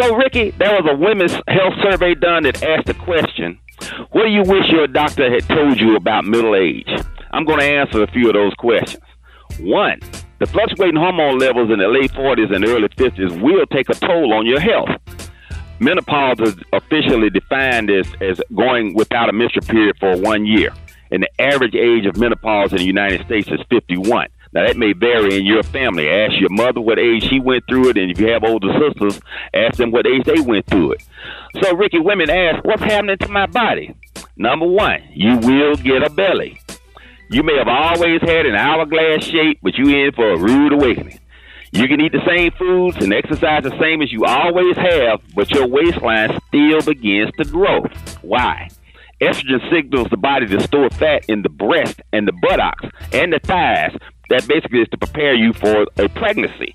So, 0.00 0.14
Ricky, 0.14 0.52
there 0.52 0.80
was 0.80 0.90
a 0.90 0.96
women's 0.96 1.32
health 1.48 1.74
survey 1.82 2.14
done 2.14 2.44
that 2.44 2.62
asked 2.62 2.86
the 2.86 2.94
question, 2.94 3.58
what 4.10 4.24
do 4.24 4.28
you 4.28 4.42
wish 4.42 4.68
your 4.70 4.86
doctor 4.86 5.30
had 5.30 5.46
told 5.48 5.80
you 5.80 5.96
about 5.96 6.24
middle 6.24 6.54
age? 6.54 6.88
I'm 7.32 7.44
going 7.44 7.60
to 7.60 7.64
answer 7.64 8.02
a 8.02 8.10
few 8.10 8.28
of 8.28 8.34
those 8.34 8.54
questions. 8.54 9.02
One, 9.60 10.00
the 10.38 10.46
fluctuating 10.46 10.96
hormone 10.96 11.38
levels 11.38 11.70
in 11.70 11.78
the 11.78 11.88
late 11.88 12.12
40s 12.12 12.54
and 12.54 12.64
early 12.64 12.88
50s 12.88 13.40
will 13.40 13.66
take 13.66 13.88
a 13.88 13.94
toll 13.94 14.32
on 14.32 14.46
your 14.46 14.60
health. 14.60 14.88
Menopause 15.78 16.40
is 16.40 16.56
officially 16.72 17.30
defined 17.30 17.90
as, 17.90 18.06
as 18.20 18.40
going 18.54 18.94
without 18.94 19.28
a 19.28 19.32
menstrual 19.32 19.66
period 19.66 19.96
for 19.98 20.16
one 20.16 20.46
year. 20.46 20.72
And 21.10 21.22
the 21.22 21.40
average 21.40 21.74
age 21.74 22.06
of 22.06 22.16
menopause 22.16 22.72
in 22.72 22.78
the 22.78 22.84
United 22.84 23.24
States 23.26 23.48
is 23.48 23.60
51. 23.68 24.28
Now, 24.52 24.66
that 24.66 24.76
may 24.76 24.92
vary 24.92 25.38
in 25.38 25.46
your 25.46 25.62
family. 25.62 26.10
Ask 26.10 26.38
your 26.38 26.50
mother 26.50 26.80
what 26.80 26.98
age 26.98 27.28
she 27.28 27.40
went 27.40 27.64
through 27.68 27.90
it, 27.90 27.96
and 27.96 28.10
if 28.10 28.20
you 28.20 28.28
have 28.28 28.44
older 28.44 28.68
sisters, 28.78 29.20
ask 29.54 29.78
them 29.78 29.90
what 29.90 30.06
age 30.06 30.24
they 30.24 30.40
went 30.40 30.66
through 30.66 30.92
it. 30.92 31.04
So, 31.62 31.74
Ricky, 31.74 31.98
women 31.98 32.28
ask, 32.28 32.62
What's 32.64 32.82
happening 32.82 33.16
to 33.18 33.28
my 33.28 33.46
body? 33.46 33.94
Number 34.36 34.66
one, 34.66 35.02
you 35.14 35.38
will 35.38 35.76
get 35.76 36.02
a 36.02 36.10
belly. 36.10 36.60
You 37.30 37.42
may 37.42 37.56
have 37.56 37.68
always 37.68 38.20
had 38.20 38.44
an 38.44 38.54
hourglass 38.54 39.24
shape, 39.24 39.60
but 39.62 39.76
you 39.78 39.88
in 39.88 40.12
for 40.12 40.32
a 40.32 40.38
rude 40.38 40.74
awakening. 40.74 41.18
You 41.72 41.88
can 41.88 42.02
eat 42.02 42.12
the 42.12 42.22
same 42.26 42.50
foods 42.58 43.02
and 43.02 43.14
exercise 43.14 43.62
the 43.62 43.74
same 43.80 44.02
as 44.02 44.12
you 44.12 44.26
always 44.26 44.76
have, 44.76 45.22
but 45.34 45.50
your 45.50 45.66
waistline 45.66 46.38
still 46.48 46.82
begins 46.82 47.30
to 47.38 47.44
grow. 47.44 47.84
Why? 48.20 48.68
Estrogen 49.22 49.70
signals 49.70 50.08
the 50.10 50.16
body 50.16 50.46
to 50.48 50.60
store 50.62 50.90
fat 50.90 51.24
in 51.28 51.42
the 51.42 51.48
breast 51.48 52.02
and 52.12 52.26
the 52.26 52.32
buttocks 52.32 52.84
and 53.12 53.32
the 53.32 53.38
thighs. 53.38 53.96
That 54.30 54.48
basically 54.48 54.80
is 54.80 54.88
to 54.88 54.98
prepare 54.98 55.34
you 55.34 55.52
for 55.52 55.86
a 55.96 56.08
pregnancy. 56.08 56.74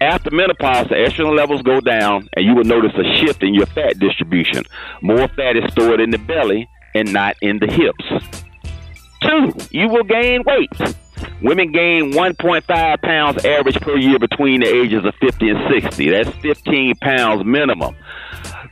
After 0.00 0.30
menopause, 0.32 0.88
the 0.88 0.96
estrogen 0.96 1.36
levels 1.36 1.62
go 1.62 1.80
down, 1.80 2.28
and 2.34 2.44
you 2.44 2.54
will 2.56 2.64
notice 2.64 2.92
a 2.96 3.16
shift 3.16 3.44
in 3.44 3.54
your 3.54 3.66
fat 3.66 3.98
distribution. 4.00 4.64
More 5.02 5.28
fat 5.28 5.56
is 5.56 5.70
stored 5.70 6.00
in 6.00 6.10
the 6.10 6.18
belly 6.18 6.68
and 6.96 7.12
not 7.12 7.36
in 7.42 7.60
the 7.60 7.66
hips. 7.66 8.26
Two, 9.22 9.52
you 9.70 9.88
will 9.88 10.04
gain 10.04 10.42
weight. 10.44 10.96
Women 11.42 11.70
gain 11.70 12.12
1.5 12.12 13.02
pounds 13.02 13.44
average 13.44 13.80
per 13.80 13.96
year 13.96 14.18
between 14.18 14.60
the 14.60 14.66
ages 14.66 15.04
of 15.04 15.14
50 15.20 15.50
and 15.50 15.82
60. 15.82 16.10
That's 16.10 16.30
15 16.38 16.96
pounds 16.96 17.44
minimum. 17.44 17.94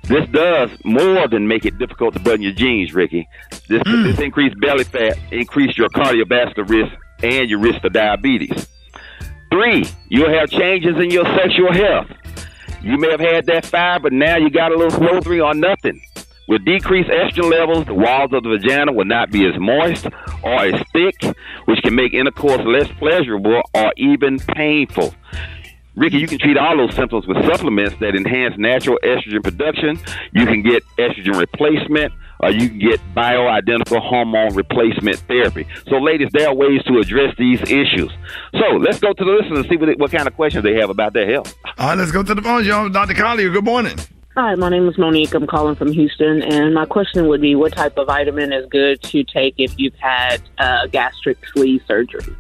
This 0.09 0.29
does 0.31 0.71
more 0.85 1.27
than 1.27 1.49
make 1.49 1.65
it 1.65 1.79
difficult 1.79 2.15
to 2.15 2.21
button 2.21 2.43
your 2.43 2.53
jeans, 2.53 2.95
Ricky. 2.95 3.29
This, 3.69 3.83
mm. 3.83 4.05
this 4.05 4.21
increased 4.21 4.59
belly 4.61 4.85
fat 4.85 5.19
increase 5.33 5.77
your 5.77 5.89
cardiovascular 5.89 6.69
risk 6.69 6.93
and 7.25 7.51
your 7.51 7.59
risk 7.59 7.83
of 7.83 7.93
diabetes. 7.93 8.69
Three, 9.51 9.85
you'll 10.09 10.33
have 10.33 10.51
changes 10.51 10.97
in 10.97 11.11
your 11.11 11.25
sexual 11.37 11.73
health. 11.73 12.09
You 12.83 12.99
may 12.99 13.11
have 13.11 13.21
had 13.21 13.47
that 13.47 13.67
fire, 13.67 13.99
but 13.99 14.13
now 14.13 14.37
you 14.37 14.49
got 14.49 14.71
a 14.71 14.77
little 14.77 14.97
slow 14.97 15.21
three 15.21 15.41
or 15.41 15.55
nothing. 15.55 16.01
With 16.49 16.65
decreased 16.65 17.11
estrogen 17.11 17.51
levels, 17.51 17.87
the 17.87 17.95
walls 17.95 18.33
of 18.33 18.45
the 18.45 18.51
vagina 18.51 18.93
will 18.93 19.05
not 19.05 19.33
be 19.33 19.45
as 19.47 19.59
moist 19.59 20.07
or 20.45 20.65
as 20.65 20.81
thick, 20.93 21.17
which 21.65 21.83
can 21.83 21.97
make 21.97 22.15
intercourse 22.15 22.61
less 22.65 22.89
pleasurable 22.99 23.63
or 23.75 23.93
even 23.97 24.39
painful. 24.39 25.13
Ricky, 25.97 26.19
you 26.19 26.27
can 26.27 26.39
treat 26.39 26.59
all 26.59 26.77
those 26.77 26.95
symptoms 26.95 27.27
with 27.27 27.39
supplements 27.47 27.97
that 28.01 28.15
enhance 28.15 28.55
natural 28.59 28.99
estrogen 29.03 29.43
production. 29.43 29.99
You 30.33 30.45
can 30.45 30.63
get 30.63 30.85
estrogen 30.99 31.39
replacement, 31.39 32.13
or 32.41 32.51
you 32.51 32.69
can 32.69 32.79
get 32.79 33.01
bioidentical 33.15 34.03
hormone 34.03 34.55
replacement 34.55 35.17
therapy. 35.21 35.67
So, 35.89 35.97
ladies, 35.97 36.29
there 36.33 36.49
are 36.49 36.55
ways 36.55 36.83
to 36.85 36.99
address 36.99 37.35
these 37.39 37.63
issues. 37.63 38.13
So, 38.53 38.77
let's 38.77 39.01
go 39.01 39.15
to 39.15 39.25
the 39.25 39.31
listeners 39.31 39.61
and 39.61 39.69
see 39.71 39.77
what, 39.77 39.99
what 39.99 40.13
kind 40.13 40.29
of 40.29 40.37
questions 40.37 40.65
they 40.65 40.75
have 40.75 40.91
about 40.91 41.15
their 41.15 41.31
health. 41.31 41.55
All 41.79 41.89
right, 41.89 41.99
let's 41.99 42.13
go 42.13 42.23
to 42.23 42.35
the 42.35 42.43
phone, 42.43 42.67
y'all. 42.67 42.91
Dr. 42.91 43.15
Collier, 43.15 43.49
good 43.49 43.65
morning. 43.65 43.97
Hi, 44.37 44.55
my 44.55 44.69
name 44.69 44.87
is 44.87 44.99
Monique. 44.99 45.33
I'm 45.33 45.47
calling 45.47 45.77
from 45.77 45.93
Houston, 45.93 46.43
and 46.43 46.75
my 46.75 46.85
question 46.85 47.27
would 47.29 47.41
be 47.41 47.55
what 47.55 47.73
type 47.73 47.97
of 47.97 48.07
vitamin 48.07 48.53
is 48.53 48.67
good 48.69 49.03
to 49.05 49.25
take 49.25 49.55
if 49.57 49.79
you've 49.79 49.95
had 49.95 50.43
uh, 50.59 50.89
gastric 50.89 51.39
sleeve 51.55 51.81
surgery? 51.89 52.37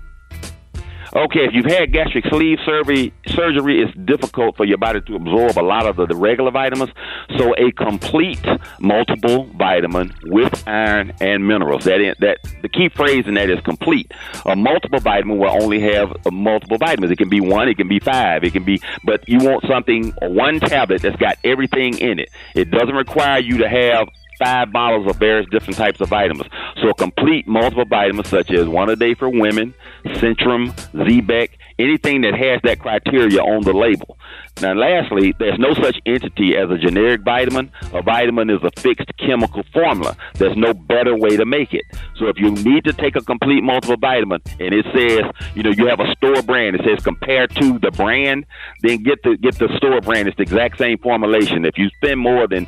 Okay, 1.17 1.47
if 1.47 1.55
you've 1.55 1.65
had 1.65 1.93
gastric 1.93 2.27
sleeve 2.27 2.59
surgery, 2.67 3.11
surgery 3.29 3.83
is 3.83 3.89
difficult 4.05 4.55
for 4.55 4.67
your 4.67 4.77
body 4.77 5.01
to 5.01 5.17
absorb 5.17 5.59
a 5.59 5.63
lot 5.63 5.87
of 5.87 5.97
the, 5.97 6.05
the 6.05 6.15
regular 6.15 6.51
vitamins. 6.51 6.91
So 7.39 7.55
a 7.57 7.73
complete 7.73 8.45
multiple 8.81 9.45
vitamin 9.57 10.13
with 10.25 10.63
iron 10.69 11.15
and 11.23 11.49
minerals. 11.49 11.85
That 11.85 12.03
is, 12.03 12.19
that 12.19 12.41
the 12.61 12.69
key 12.69 12.91
phrase 12.91 13.27
in 13.27 13.33
that 13.33 13.49
is 13.49 13.61
complete. 13.61 14.13
A 14.45 14.55
multiple 14.55 15.01
vitamin 15.01 15.39
will 15.39 15.63
only 15.63 15.81
have 15.81 16.15
multiple 16.31 16.77
vitamins. 16.77 17.11
It 17.11 17.17
can 17.17 17.31
be 17.31 17.41
one, 17.41 17.67
it 17.67 17.79
can 17.79 17.89
be 17.89 17.99
five, 17.99 18.45
it 18.45 18.53
can 18.53 18.65
be, 18.65 18.83
but 19.03 19.27
you 19.27 19.39
want 19.39 19.65
something 19.67 20.13
one 20.21 20.61
tablet 20.61 21.01
that's 21.01 21.17
got 21.17 21.39
everything 21.45 21.97
in 21.97 22.19
it. 22.19 22.29
It 22.55 22.71
doesn't 22.71 22.95
require 22.95 23.39
you 23.39 23.57
to 23.57 23.69
have 23.71 24.09
five 24.39 24.73
bottles 24.73 25.09
of 25.09 25.17
various 25.17 25.49
different 25.51 25.77
types 25.77 26.01
of 26.01 26.09
vitamins. 26.09 26.51
So 26.83 26.93
complete 26.93 27.47
multiple 27.47 27.85
vitamins 27.85 28.29
such 28.29 28.51
as 28.51 28.69
one 28.69 28.91
a 28.91 28.97
day 28.97 29.15
for 29.15 29.29
women, 29.29 29.75
Centrum, 30.05 30.75
Z-Bec, 30.93 31.59
anything 31.79 32.23
that 32.23 32.35
has 32.35 32.61
that 32.65 32.79
criteria 32.79 33.41
on 33.41 33.63
the 33.63 33.73
label. 33.73 34.17
Now, 34.63 34.73
lastly, 34.73 35.35
there's 35.39 35.59
no 35.59 35.75
such 35.75 35.99
entity 36.07 36.57
as 36.57 36.71
a 36.71 36.79
generic 36.79 37.21
vitamin. 37.23 37.71
A 37.93 38.01
vitamin 38.01 38.49
is 38.49 38.61
a 38.63 38.71
fixed 38.81 39.11
chemical 39.19 39.63
formula. 39.71 40.17
There's 40.35 40.57
no 40.57 40.73
better 40.73 41.15
way 41.15 41.37
to 41.37 41.45
make 41.45 41.75
it. 41.75 41.85
So 42.17 42.29
if 42.29 42.39
you 42.39 42.51
need 42.51 42.85
to 42.85 42.95
take 42.95 43.17
a 43.17 43.21
complete 43.21 43.63
multiple 43.63 43.99
vitamin 43.99 44.41
and 44.59 44.73
it 44.73 44.87
says, 44.95 45.31
you 45.55 45.63
know, 45.63 45.71
you 45.71 45.87
have 45.89 46.01
a 46.01 46.11
store 46.17 46.41
brand, 46.41 46.77
it 46.77 46.83
says 46.87 47.05
compared 47.05 47.55
to 47.57 47.79
the 47.79 47.91
brand, 47.91 48.47
then 48.83 49.03
get 49.03 49.23
the 49.23 49.37
get 49.37 49.59
the 49.59 49.69
store 49.77 50.01
brand. 50.01 50.29
It's 50.29 50.37
the 50.39 50.43
exact 50.43 50.79
same 50.79 50.97
formulation. 50.99 51.67
If 51.67 51.77
you 51.77 51.91
spend 51.91 52.21
more 52.21 52.47
than 52.47 52.67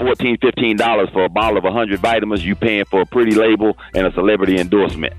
14 0.00 0.38
$15 0.38 1.12
for 1.12 1.24
a 1.24 1.28
bottle 1.28 1.58
of 1.58 1.64
100 1.64 2.00
vitamins, 2.00 2.44
you 2.44 2.56
paying 2.56 2.84
for 2.86 3.02
a 3.02 3.06
pretty 3.06 3.34
label 3.34 3.76
and 3.94 4.06
a 4.06 4.12
celebrity 4.12 4.58
endorsement. 4.58 5.12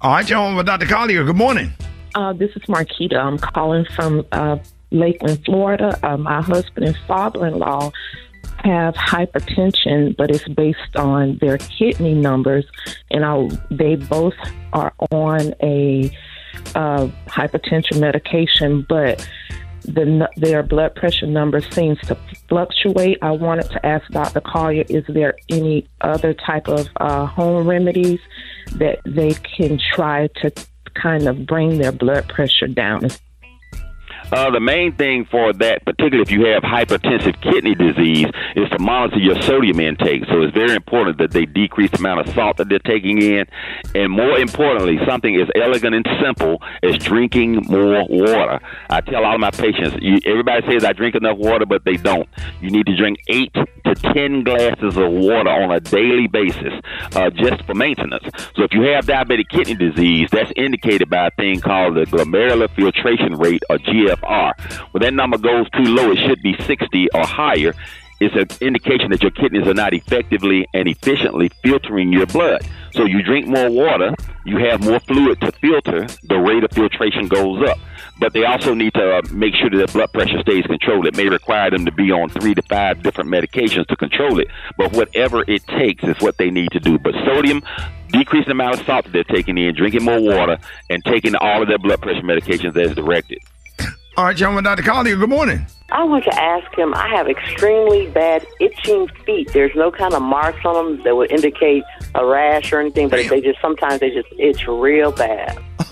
All 0.00 0.12
right, 0.12 0.28
y'all, 0.30 0.56
with 0.56 0.66
Dr. 0.66 0.86
Collier. 0.86 1.24
Good 1.24 1.36
morning. 1.36 1.72
Uh, 2.14 2.32
this 2.32 2.50
is 2.56 2.62
Marquita. 2.62 3.16
I'm 3.16 3.36
calling 3.38 3.84
from 3.96 4.24
uh, 4.32 4.58
Lakeland, 4.90 5.44
Florida. 5.44 5.98
Uh, 6.02 6.16
my 6.16 6.40
husband 6.40 6.86
and 6.86 6.96
father-in-law 7.06 7.90
have 8.64 8.94
hypertension, 8.94 10.16
but 10.16 10.30
it's 10.30 10.46
based 10.48 10.96
on 10.96 11.38
their 11.40 11.58
kidney 11.58 12.14
numbers, 12.14 12.64
and 13.10 13.24
I, 13.24 13.48
they 13.70 13.96
both 13.96 14.34
are 14.72 14.92
on 15.10 15.52
a 15.62 16.10
uh, 16.74 17.08
hypertension 17.26 18.00
medication, 18.00 18.86
but 18.88 19.28
the, 19.88 20.28
their 20.36 20.62
blood 20.62 20.94
pressure 20.94 21.26
number 21.26 21.60
seems 21.60 21.98
to 22.02 22.16
fluctuate. 22.48 23.18
I 23.22 23.32
wanted 23.32 23.70
to 23.70 23.84
ask 23.86 24.06
Dr. 24.08 24.40
Collier, 24.40 24.84
is 24.88 25.04
there 25.08 25.34
any 25.48 25.88
other 26.00 26.34
type 26.34 26.68
of 26.68 26.88
uh, 26.96 27.26
home 27.26 27.66
remedies 27.66 28.20
that 28.76 29.00
they 29.04 29.34
can 29.34 29.78
try 29.94 30.28
to 30.42 30.52
kind 30.94 31.26
of 31.26 31.46
bring 31.46 31.78
their 31.78 31.92
blood 31.92 32.28
pressure 32.28 32.68
down? 32.68 33.08
Uh, 34.30 34.50
the 34.50 34.60
main 34.60 34.92
thing 34.92 35.24
for 35.24 35.54
that, 35.54 35.84
particularly 35.86 36.20
if 36.20 36.30
you 36.30 36.44
have 36.46 36.62
hypertensive 36.62 37.40
kidney 37.40 37.74
disease, 37.74 38.26
is 38.56 38.68
to 38.68 38.78
monitor 38.78 39.18
your 39.18 39.40
sodium 39.42 39.80
intake. 39.80 40.24
So 40.26 40.42
it's 40.42 40.52
very 40.52 40.74
important 40.74 41.16
that 41.18 41.30
they 41.30 41.46
decrease 41.46 41.90
the 41.92 41.98
amount 41.98 42.20
of 42.20 42.34
salt 42.34 42.58
that 42.58 42.68
they're 42.68 42.78
taking 42.80 43.22
in. 43.22 43.46
And 43.94 44.12
more 44.12 44.38
importantly, 44.38 44.98
something 45.06 45.34
as 45.40 45.48
elegant 45.54 45.94
and 45.94 46.06
simple 46.22 46.60
as 46.82 46.98
drinking 46.98 47.64
more 47.68 48.06
water. 48.06 48.60
I 48.90 49.00
tell 49.00 49.24
all 49.24 49.34
of 49.34 49.40
my 49.40 49.50
patients, 49.50 49.96
you, 50.00 50.18
everybody 50.26 50.66
says 50.66 50.84
I 50.84 50.92
drink 50.92 51.14
enough 51.14 51.38
water, 51.38 51.64
but 51.64 51.84
they 51.84 51.96
don't. 51.96 52.28
You 52.60 52.70
need 52.70 52.84
to 52.86 52.96
drink 52.96 53.18
eight 53.28 53.54
to 53.54 53.94
10 53.94 54.44
glasses 54.44 54.96
of 54.96 55.10
water 55.10 55.48
on 55.48 55.70
a 55.70 55.80
daily 55.80 56.26
basis 56.26 56.74
uh, 57.14 57.30
just 57.30 57.64
for 57.64 57.74
maintenance. 57.74 58.24
So 58.56 58.64
if 58.64 58.74
you 58.74 58.82
have 58.82 59.06
diabetic 59.06 59.48
kidney 59.48 59.74
disease, 59.74 60.28
that's 60.30 60.52
indicated 60.54 61.08
by 61.08 61.28
a 61.28 61.30
thing 61.30 61.60
called 61.60 61.96
the 61.96 62.04
glomerular 62.04 62.68
filtration 62.74 63.38
rate 63.38 63.62
or 63.70 63.78
GF 63.78 64.17
GFR. 64.20 64.92
When 64.92 65.02
that 65.02 65.14
number 65.14 65.38
goes 65.38 65.68
too 65.70 65.84
low, 65.84 66.10
it 66.12 66.18
should 66.18 66.42
be 66.42 66.56
60 66.64 67.08
or 67.14 67.26
higher. 67.26 67.74
It's 68.20 68.34
an 68.34 68.66
indication 68.66 69.10
that 69.10 69.22
your 69.22 69.30
kidneys 69.30 69.68
are 69.68 69.74
not 69.74 69.94
effectively 69.94 70.66
and 70.74 70.88
efficiently 70.88 71.50
filtering 71.62 72.12
your 72.12 72.26
blood. 72.26 72.66
So 72.92 73.04
you 73.04 73.22
drink 73.22 73.46
more 73.46 73.70
water, 73.70 74.12
you 74.44 74.58
have 74.58 74.82
more 74.82 74.98
fluid 75.00 75.40
to 75.42 75.52
filter, 75.52 76.06
the 76.24 76.36
rate 76.36 76.64
of 76.64 76.72
filtration 76.72 77.28
goes 77.28 77.62
up. 77.68 77.78
but 78.18 78.32
they 78.32 78.44
also 78.44 78.74
need 78.74 78.92
to 78.94 79.18
uh, 79.18 79.22
make 79.30 79.54
sure 79.54 79.70
that 79.70 79.76
their 79.76 79.86
blood 79.86 80.12
pressure 80.12 80.40
stays 80.40 80.66
controlled. 80.66 81.06
It 81.06 81.16
may 81.16 81.28
require 81.28 81.70
them 81.70 81.84
to 81.84 81.92
be 81.92 82.10
on 82.10 82.28
three 82.30 82.54
to 82.54 82.62
five 82.62 83.02
different 83.04 83.30
medications 83.30 83.86
to 83.86 83.96
control 83.96 84.40
it, 84.40 84.48
but 84.76 84.92
whatever 84.92 85.44
it 85.46 85.64
takes 85.68 86.02
is 86.02 86.20
what 86.20 86.36
they 86.38 86.50
need 86.50 86.72
to 86.72 86.80
do. 86.80 86.98
But 86.98 87.14
sodium, 87.24 87.62
decrease 88.08 88.46
the 88.46 88.52
amount 88.52 88.80
of 88.80 88.86
salt 88.86 89.04
that 89.04 89.12
they're 89.12 89.22
taking 89.22 89.56
in, 89.58 89.74
drinking 89.76 90.02
more 90.02 90.20
water, 90.20 90.58
and 90.90 91.04
taking 91.04 91.36
all 91.36 91.62
of 91.62 91.68
their 91.68 91.78
blood 91.78 92.02
pressure 92.02 92.22
medications 92.22 92.76
as 92.76 92.96
directed. 92.96 93.38
All 94.18 94.24
right, 94.24 94.36
gentlemen, 94.36 94.64
Dr. 94.64 94.82
Collier, 94.82 95.14
good 95.14 95.28
morning. 95.28 95.64
I 95.92 96.02
want 96.02 96.24
to 96.24 96.34
ask 96.34 96.76
him. 96.76 96.92
I 96.92 97.06
have 97.14 97.28
extremely 97.28 98.10
bad 98.10 98.44
itching 98.58 99.06
feet. 99.24 99.52
There's 99.52 99.70
no 99.76 99.92
kind 99.92 100.12
of 100.12 100.22
marks 100.22 100.58
on 100.64 100.74
them 100.74 101.04
that 101.04 101.14
would 101.14 101.30
indicate 101.30 101.84
a 102.16 102.26
rash 102.26 102.72
or 102.72 102.80
anything, 102.80 103.10
but 103.10 103.28
they 103.28 103.40
just 103.40 103.60
sometimes 103.60 104.00
they 104.00 104.10
just 104.10 104.26
itch 104.36 104.66
real 104.66 105.12
bad. 105.12 105.56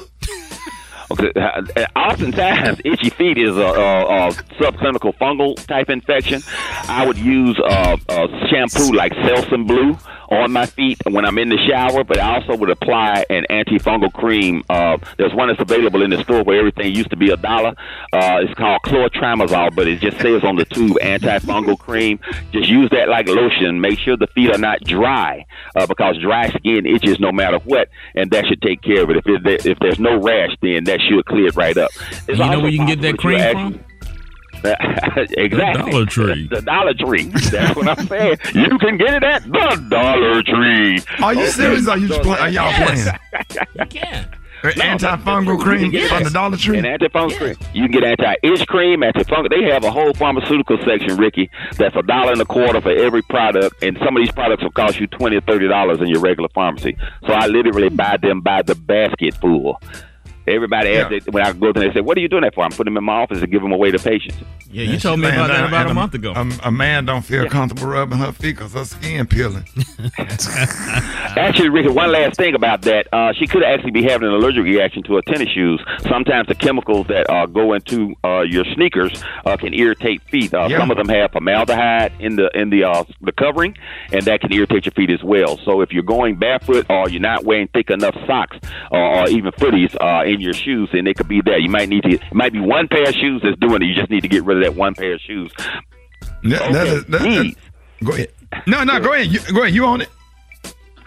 Okay, 1.09 1.31
uh, 1.37 1.63
oftentimes 1.95 2.81
itchy 2.85 3.11
feet 3.11 3.39
is 3.39 3.57
a, 3.57 3.61
a, 3.61 4.27
a 4.27 4.33
subclinical 4.59 5.17
fungal 5.19 5.55
type 5.69 5.89
infection. 5.89 6.43
I 6.89 7.07
would 7.07 7.17
use 7.17 7.57
uh, 7.65 7.97
a 8.09 8.49
shampoo 8.51 8.93
like 8.93 9.13
Selsun 9.13 9.69
Blue 9.69 9.97
on 10.31 10.53
my 10.53 10.67
feet 10.67 10.99
when 11.09 11.25
I'm 11.25 11.39
in 11.39 11.49
the 11.49 11.59
shower, 11.69 12.05
but 12.05 12.19
I 12.19 12.37
also 12.37 12.57
would 12.57 12.71
apply 12.71 13.25
an 13.31 13.47
antifungal 13.51 14.13
cream. 14.13 14.63
Uh, 14.69 14.99
there's 15.19 15.35
one 15.35 15.49
that's 15.49 15.61
available 15.61 16.03
in 16.03 16.11
the 16.11 16.23
store 16.23 16.43
where 16.43 16.59
everything 16.59 16.95
used 16.95 17.11
to 17.11 17.17
be 17.17 17.31
a 17.31 17.37
dollar. 17.37 17.75
Uh, 18.13 18.41
it's 18.43 18.55
called 18.55 18.81
clotrimazole, 18.83 19.75
but 19.75 19.87
it 19.87 20.01
just 20.01 20.19
says 20.21 20.43
on 20.45 20.57
the 20.57 20.65
tube 20.65 20.97
antifungal 21.03 21.79
cream. 21.79 22.19
Just 22.53 22.69
use 22.69 22.91
that 22.91 23.09
like 23.09 23.29
lotion. 23.29 23.81
Make 23.81 23.99
sure 23.99 24.17
the 24.17 24.27
feet 24.29 24.51
are 24.51 24.59
not 24.59 24.81
dry 24.81 25.47
uh, 25.75 25.87
because 25.87 26.19
dry 26.19 26.49
skin 26.51 26.87
itches 26.87 27.21
no 27.21 27.33
matter 27.33 27.59
what, 27.65 27.89
and 28.15 28.31
that 28.31 28.47
should 28.47 28.63
take 28.63 28.83
care 28.83 29.03
of 29.03 29.11
it. 29.11 29.17
If 29.17 29.27
it, 29.27 29.67
if 29.67 29.79
there's 29.79 29.99
no 29.99 30.17
rash, 30.17 30.57
then 30.63 30.85
that 30.85 31.01
should 31.01 31.25
clear 31.27 31.47
it 31.47 31.57
right 31.57 31.77
up. 31.77 31.91
It's 32.29 32.39
you 32.39 32.51
know 32.51 32.61
where 32.61 32.71
you 32.71 32.79
can 32.79 32.87
get 32.87 33.01
that 33.03 33.19
cream 33.19 33.41
from? 33.53 33.86
exactly. 35.37 35.91
The 35.91 35.91
Dollar 35.91 36.07
Tree. 36.07 36.49
The 36.49 36.63
Dollar 36.63 36.95
Tree. 36.95 37.25
That's 37.51 37.77
what 37.77 37.89
I'm 37.99 38.07
saying. 38.07 38.39
You 38.55 38.79
can 38.79 38.97
get 38.97 39.15
it 39.15 39.23
at 39.25 39.43
the 39.45 39.87
Dollar 39.91 40.43
Tree. 40.43 41.01
Are 41.23 41.35
you 41.35 41.47
serious? 41.49 41.87
Are 41.89 41.99
you 41.99 42.09
So 42.09 42.21
play, 42.21 42.39
are 42.39 42.49
y'all 42.49 42.71
yes. 42.71 43.19
playing? 43.43 43.67
You 43.79 43.87
can. 43.87 44.29
Uh, 44.65 44.69
Antifungal 44.71 45.61
cream 45.61 45.93
Yes. 45.93 46.11
from 46.11 46.25
the 46.25 46.31
Dollar 46.31 46.57
Tree. 46.57 46.79
An 46.79 46.85
antifungal 46.85 47.37
cream. 47.39 47.55
You 47.75 47.83
can 47.89 47.93
get 47.93 48.05
anti-itch 48.05 48.67
cream, 48.67 49.01
antifungal. 49.03 49.51
They 49.51 49.65
have 49.71 49.85
a 49.85 49.91
whole 49.91 50.13
pharmaceutical 50.15 50.79
section, 50.85 51.17
Ricky. 51.19 51.51
That's 51.77 51.95
a 51.95 52.03
dollar 52.03 52.33
and 52.33 52.41
a 52.41 52.45
quarter 52.47 52.81
for 52.81 52.91
every 52.91 53.23
product, 53.23 53.83
and 53.85 53.97
some 53.99 54.17
of 54.17 54.23
these 54.23 54.33
products 54.33 54.63
will 54.63 54.71
cost 54.73 54.99
you 54.99 55.07
twenty 55.09 55.37
or 55.37 55.41
thirty 55.43 55.69
dollars 55.69 56.01
in 56.01 56.09
your 56.09 56.21
regular 56.21 56.49
pharmacy. 56.55 56.97
So 57.27 57.33
I 57.35 57.47
literally 57.47 57.91
buy 57.91 58.17
them 58.17 58.41
by 58.41 58.63
the 58.63 58.75
basket 58.75 59.35
full. 59.35 59.81
Everybody 60.47 60.97
asks 60.97 61.11
Yeah. 61.11 61.17
it, 61.19 61.33
when 61.33 61.45
I 61.45 61.53
go 61.53 61.73
there, 61.73 61.89
they 61.89 61.95
say, 61.95 62.01
"What 62.01 62.17
are 62.17 62.21
you 62.21 62.29
doing 62.29 62.43
that 62.43 62.55
for?" 62.55 62.65
I'm 62.65 62.71
putting 62.71 62.95
them 62.95 62.99
in 62.99 63.05
my 63.05 63.15
office 63.15 63.41
and 63.43 63.51
give 63.51 63.63
them 63.63 63.73
away 63.73 63.91
to 63.91 63.99
patients. 63.99 64.37
Yeah, 64.71 64.85
you 64.85 64.99
told 64.99 65.21
me 65.21 65.29
about 65.29 65.49
that 65.49 65.65
about 65.69 65.91
a 65.91 65.95
month 65.95 66.15
ago. 66.15 66.33
A, 66.35 66.69
a 66.69 66.71
man 66.71 67.05
don't 67.07 67.25
feel 67.25 67.49
comfortable 67.49 67.89
rubbing 67.89 68.19
her 68.19 68.33
feet 68.33 68.57
because 68.57 68.73
her 68.75 68.85
skin 68.85 69.27
peeling. 69.27 69.65
Actually, 71.37 71.69
Ricky, 71.69 71.89
one 71.89 72.11
last 72.13 72.37
thing 72.37 72.55
about 72.55 72.83
that. 72.83 73.07
Uh, 73.13 73.33
she 73.33 73.47
could 73.47 73.63
actually 73.63 73.91
be 73.91 74.03
having 74.03 74.29
an 74.29 74.35
allergic 74.35 74.65
reaction 74.65 75.03
to 75.05 75.15
her 75.17 75.23
tennis 75.23 75.49
shoes. 75.51 75.83
Sometimes 76.09 76.49
the 76.49 76.55
chemicals 76.55 77.07
that 77.09 77.29
uh, 77.31 77.47
go 77.47 77.73
into 77.75 78.15
uh, 78.25 78.41
your 78.43 78.65
sneakers 78.75 79.23
uh, 79.45 79.57
can 79.57 79.73
irritate 79.75 80.23
feet. 80.31 80.53
Uh, 80.53 80.67
Yeah. 80.69 80.79
Some 80.79 80.91
of 80.91 80.97
them 80.97 81.09
have 81.09 81.33
formaldehyde 81.33 82.13
in 82.19 82.37
the 82.37 82.51
in 82.59 82.71
the 82.71 82.85
uh, 82.85 83.05
the 83.21 83.33
covering, 83.33 83.77
and 84.13 84.23
that 84.25 84.41
can 84.41 84.53
irritate 84.53 84.85
your 84.85 84.93
feet 84.93 85.11
as 85.11 85.23
well. 85.23 85.59
So 85.65 85.81
if 85.81 85.93
you're 85.93 86.03
going 86.03 86.37
barefoot 86.37 86.87
or 86.91 87.09
you're 87.09 87.21
not 87.21 87.45
wearing 87.45 87.69
thick 87.69 87.89
enough 87.91 88.17
socks 88.27 88.57
or, 88.91 89.01
or 89.01 89.29
even 89.29 89.53
footies 89.53 89.95
uh, 90.01 90.25
in 90.37 90.41
your 90.43 90.53
shoes, 90.55 90.89
and 90.93 91.09
it 91.09 91.17
could 91.17 91.29
be 91.29 91.41
that. 91.45 91.61
You 91.63 91.69
might 91.69 91.89
need 91.89 92.05
to. 92.05 92.11
It 92.11 92.23
might 92.33 92.53
be 92.53 92.61
one 92.61 92.87
pair 92.89 93.09
of 93.09 93.15
shoes 93.15 93.41
that's 93.43 93.59
doing 93.59 93.83
it. 93.83 93.87
You 93.87 93.95
just 93.95 94.11
need 94.11 94.23
to 94.23 94.29
get 94.29 94.45
rid 94.45 94.59
of 94.59 94.63
that 94.63 94.75
one 94.79 94.95
pair 94.95 95.15
of 95.15 95.21
shoes. 95.21 95.51
That- 96.45 96.73
that 96.73 96.87
is- 96.87 97.05
that- 97.07 97.21
that- 97.23 97.55
go 98.05 98.13
ahead. 98.13 98.29
No, 98.67 98.85
no, 98.85 99.01
go 99.01 99.13
ahead. 99.13 99.27
You, 99.27 99.41
go 99.53 99.63
ahead. 99.63 99.75
You 99.75 99.85
on 99.87 100.01
it? 100.03 100.09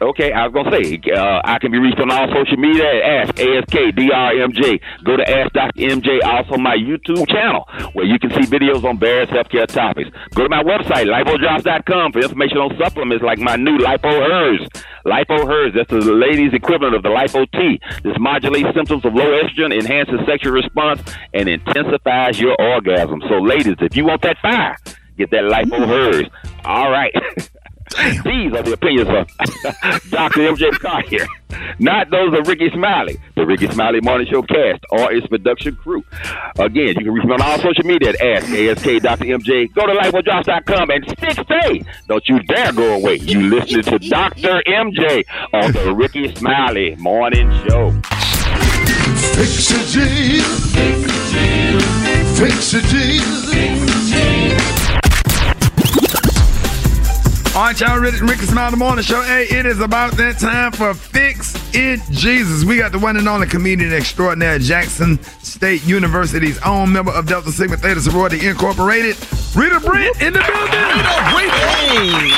Okay, 0.01 0.31
I 0.31 0.47
was 0.47 0.53
gonna 0.53 0.71
say 0.71 0.97
uh, 1.11 1.41
I 1.43 1.59
can 1.59 1.71
be 1.71 1.77
reached 1.77 1.99
on 1.99 2.09
all 2.09 2.25
social 2.31 2.55
media 2.55 2.87
at 2.87 3.27
Ask 3.27 3.39
ASK 3.39 3.75
DRMJ. 3.99 4.79
Go 5.03 5.17
to 5.17 5.29
Ask 5.29 5.51
Dr. 5.51 5.75
MJ, 5.75 6.23
also 6.23 6.57
my 6.57 6.77
YouTube 6.77 7.27
channel 7.27 7.67
where 7.91 8.05
you 8.05 8.17
can 8.17 8.29
see 8.31 8.47
videos 8.49 8.85
on 8.85 8.97
various 8.97 9.29
healthcare 9.29 9.67
topics. 9.67 10.09
Go 10.35 10.43
to 10.43 10.49
my 10.49 10.63
website 10.63 11.05
lipojobs.com 11.05 12.13
for 12.13 12.19
information 12.19 12.59
on 12.59 12.77
supplements 12.77 13.25
like 13.25 13.39
my 13.39 13.57
new 13.57 13.77
Lipo 13.77 14.09
Hers. 14.09 14.65
Lipo 15.05 15.45
Hers, 15.45 15.73
that's 15.75 15.89
the 15.89 15.99
ladies' 15.99 16.53
equivalent 16.53 16.95
of 16.95 17.03
the 17.03 17.09
Lipo 17.09 17.45
T. 17.51 17.79
This 18.01 18.15
modulates 18.19 18.73
symptoms 18.73 19.03
of 19.03 19.13
low 19.13 19.41
estrogen, 19.43 19.77
enhances 19.77 20.19
sexual 20.25 20.53
response, 20.53 21.01
and 21.33 21.49
intensifies 21.49 22.39
your 22.39 22.55
orgasm. 22.57 23.21
So, 23.27 23.39
ladies, 23.39 23.75
if 23.81 23.97
you 23.97 24.05
want 24.05 24.21
that 24.21 24.37
fire, 24.41 24.77
get 25.17 25.29
that 25.31 25.43
Lipo 25.43 25.85
Hers. 25.85 26.25
All 26.63 26.89
right. 26.89 27.13
These 27.97 28.53
are 28.53 28.61
the 28.63 28.73
opinions 28.73 29.09
of 29.09 29.27
Dr. 30.11 30.39
MJ 30.41 31.03
here, 31.07 31.27
not 31.79 32.09
those 32.11 32.37
of 32.37 32.47
Rickey 32.47 32.69
Smiley, 32.71 33.19
the 33.35 33.45
Rickey 33.45 33.67
Smiley 33.71 33.99
Morning 34.01 34.27
Show 34.29 34.43
cast, 34.43 34.83
or 34.91 35.11
its 35.11 35.25
production 35.27 35.75
crew. 35.75 36.03
Again, 36.59 36.89
you 36.89 36.95
can 37.05 37.11
reach 37.11 37.25
me 37.25 37.33
on 37.33 37.41
all 37.41 37.57
social 37.57 37.83
media 37.85 38.09
at 38.09 38.21
Ask 38.21 38.49
ASK 38.49 39.01
Dr. 39.01 39.25
MJ. 39.25 39.73
Go 39.73 39.87
to 39.87 39.93
lifewithdrops.com 39.93 40.89
and 40.91 41.09
stick 41.09 41.45
stay. 41.45 41.81
Don't 42.07 42.27
you 42.29 42.39
dare 42.43 42.71
go 42.73 42.93
away. 42.95 43.15
You 43.15 43.41
listening 43.49 43.83
to 43.83 43.99
Dr. 44.09 44.61
MJ 44.67 45.23
on 45.53 45.71
the 45.71 45.93
Rickey 45.95 46.33
Smiley 46.35 46.95
Morning 46.97 47.49
Show. 47.67 47.91
Fix 49.33 49.71
it, 49.71 49.87
Jesus. 49.87 50.75
Fix 52.37 52.73
it, 52.75 52.83
Jesus. 52.85 54.78
All 57.59 57.65
right, 57.65 57.77
y'all 57.77 57.99
ready? 57.99 58.21
Rick 58.21 58.29
Ricky 58.29 58.45
Smile 58.45 58.71
the 58.71 58.77
Morning 58.77 59.03
Show. 59.03 59.21
Hey, 59.21 59.43
it 59.43 59.65
is 59.65 59.81
about 59.81 60.13
that 60.13 60.39
time 60.39 60.71
for 60.71 60.93
Fix 60.93 61.53
It 61.75 61.99
Jesus. 62.09 62.63
We 62.63 62.77
got 62.77 62.93
the 62.93 62.99
one 62.99 63.17
and 63.17 63.27
only 63.27 63.47
comedian 63.47 63.91
extraordinaire, 63.91 64.59
Jackson 64.59 65.21
State 65.43 65.85
University's 65.85 66.57
own 66.61 66.93
member 66.93 67.11
of 67.11 67.27
Delta 67.27 67.51
Sigma 67.51 67.75
Theta 67.75 67.99
Sorority 67.99 68.47
Incorporated, 68.47 69.17
Rita 69.57 69.81
Brent 69.81 70.21
in 70.21 70.31
the 70.31 70.39
building. 70.39 70.79
Rita 71.35 71.51
Brent. 71.51 72.31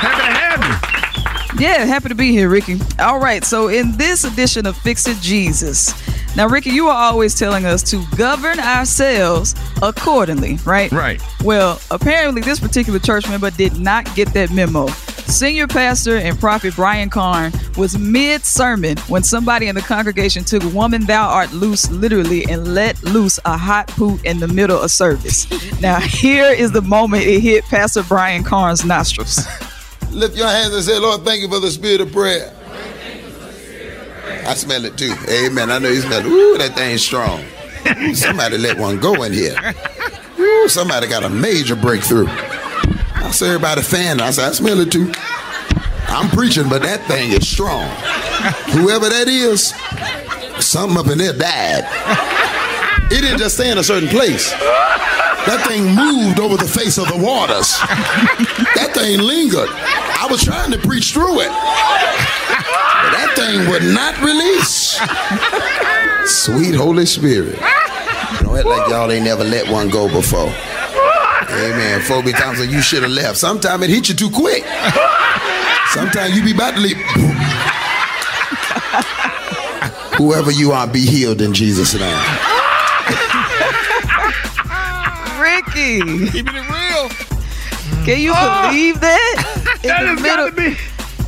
Happy 0.00 0.22
to 0.22 0.38
have 0.40 1.60
you. 1.60 1.62
Yeah, 1.62 1.84
happy 1.84 2.08
to 2.08 2.14
be 2.14 2.30
here, 2.30 2.48
Ricky. 2.48 2.78
All 2.98 3.18
right, 3.18 3.44
so 3.44 3.68
in 3.68 3.98
this 3.98 4.24
edition 4.24 4.64
of 4.64 4.74
Fix 4.78 5.06
It 5.06 5.18
Jesus, 5.18 5.92
now, 6.34 6.48
Ricky, 6.48 6.70
you 6.70 6.88
are 6.88 6.96
always 6.96 7.38
telling 7.38 7.66
us 7.66 7.82
to 7.90 8.02
govern 8.16 8.58
ourselves 8.58 9.54
accordingly, 9.82 10.58
right? 10.64 10.90
Right. 10.90 11.22
Well, 11.44 11.80
apparently, 11.90 12.40
this 12.40 12.58
particular 12.58 12.98
church 12.98 13.28
member 13.28 13.50
did 13.50 13.78
not 13.78 14.12
get 14.14 14.32
that 14.32 14.50
memo. 14.50 14.86
Senior 15.26 15.66
pastor 15.66 16.16
and 16.16 16.38
prophet 16.38 16.74
Brian 16.74 17.10
Carn 17.10 17.52
was 17.76 17.98
mid 17.98 18.44
sermon 18.44 18.96
when 19.08 19.22
somebody 19.22 19.68
in 19.68 19.74
the 19.74 19.82
congregation 19.82 20.42
took 20.42 20.62
Woman 20.72 21.04
Thou 21.04 21.28
Art 21.28 21.52
Loose 21.52 21.90
literally 21.90 22.44
and 22.46 22.74
let 22.74 23.02
loose 23.02 23.38
a 23.44 23.56
hot 23.56 23.88
poot 23.88 24.24
in 24.24 24.40
the 24.40 24.48
middle 24.48 24.80
of 24.80 24.90
service. 24.90 25.46
now, 25.80 26.00
here 26.00 26.50
is 26.52 26.72
the 26.72 26.82
moment 26.82 27.24
it 27.24 27.40
hit 27.40 27.64
Pastor 27.64 28.02
Brian 28.02 28.42
Carn's 28.42 28.84
nostrils. 28.84 29.46
Lift 30.10 30.36
your 30.36 30.48
hands 30.48 30.74
and 30.74 30.82
say, 30.82 30.98
Lord, 30.98 31.22
thank 31.22 31.42
you 31.42 31.48
for 31.48 31.60
the 31.60 31.70
spirit 31.70 32.00
of 32.00 32.12
prayer. 32.12 32.54
I 34.24 34.54
smell 34.54 34.84
it 34.84 34.96
too. 34.96 35.14
Amen. 35.28 35.70
I 35.70 35.78
know 35.78 35.88
you 35.88 36.00
smell 36.00 36.20
it. 36.20 36.26
Ooh, 36.26 36.58
that 36.58 36.74
thing's 36.74 37.02
strong. 37.04 37.44
Somebody 38.14 38.58
let 38.58 38.78
one 38.78 39.00
go 39.00 39.22
in 39.22 39.32
here. 39.32 39.56
Ooh, 40.38 40.68
somebody 40.68 41.08
got 41.08 41.24
a 41.24 41.28
major 41.28 41.76
breakthrough. 41.76 42.26
I 42.28 43.30
saw 43.32 43.46
everybody 43.46 43.82
fan. 43.82 44.20
I 44.20 44.30
said, 44.30 44.48
I 44.48 44.52
smell 44.52 44.80
it 44.80 44.92
too. 44.92 45.12
I'm 46.08 46.28
preaching, 46.30 46.68
but 46.68 46.82
that 46.82 47.06
thing 47.06 47.32
is 47.32 47.48
strong. 47.48 47.88
Whoever 48.76 49.08
that 49.08 49.28
is, 49.28 49.72
something 50.64 50.98
up 50.98 51.08
in 51.08 51.18
there 51.18 51.32
died. 51.32 51.84
It 53.10 53.22
didn't 53.22 53.38
just 53.38 53.56
stay 53.56 53.70
in 53.70 53.78
a 53.78 53.84
certain 53.84 54.08
place. 54.08 54.50
That 54.50 55.64
thing 55.66 55.94
moved 55.94 56.38
over 56.38 56.56
the 56.56 56.68
face 56.68 56.98
of 56.98 57.08
the 57.08 57.16
waters. 57.16 57.78
That 58.76 58.90
thing 58.94 59.20
lingered. 59.20 59.68
I 59.68 60.28
was 60.30 60.44
trying 60.44 60.70
to 60.72 60.78
preach 60.78 61.12
through 61.12 61.40
it. 61.40 61.50
But 63.42 63.48
that 63.48 63.58
thing 63.58 63.70
would 63.70 63.82
not 63.94 64.20
release. 64.20 64.98
Sweet 66.30 66.74
Holy 66.74 67.06
Spirit. 67.06 67.58
Don't 68.40 68.56
act 68.56 68.66
like 68.66 68.88
y'all 68.88 69.10
ain't 69.10 69.24
never 69.24 69.42
let 69.44 69.68
one 69.68 69.88
go 69.90 70.08
before. 70.08 70.48
Amen. 71.50 72.00
Phoebe 72.02 72.32
Thompson, 72.32 72.70
you 72.70 72.80
should 72.80 73.02
have 73.02 73.10
left. 73.12 73.36
Sometimes 73.36 73.82
it 73.82 73.90
hit 73.90 74.08
you 74.08 74.14
too 74.14 74.30
quick. 74.30 74.64
Sometimes 75.90 76.36
you 76.36 76.44
be 76.44 76.52
about 76.52 76.74
to 76.74 76.80
leave. 76.80 76.96
Whoever 80.16 80.50
you 80.52 80.72
are, 80.72 80.86
be 80.86 81.00
healed 81.00 81.40
in 81.42 81.52
Jesus' 81.52 81.94
name. 81.94 82.16
Ricky. 85.40 86.00
Keeping 86.30 86.54
it 86.54 86.68
real. 86.70 87.08
Can 88.04 88.20
you 88.20 88.32
Oh, 88.34 88.68
believe 88.68 89.00
that? 89.00 89.78
In 89.82 89.88
that 89.88 90.02
the 90.02 90.08
has 90.08 90.22
middle- 90.22 90.50
got 90.50 90.56
to 90.56 90.70
be. 90.70 90.76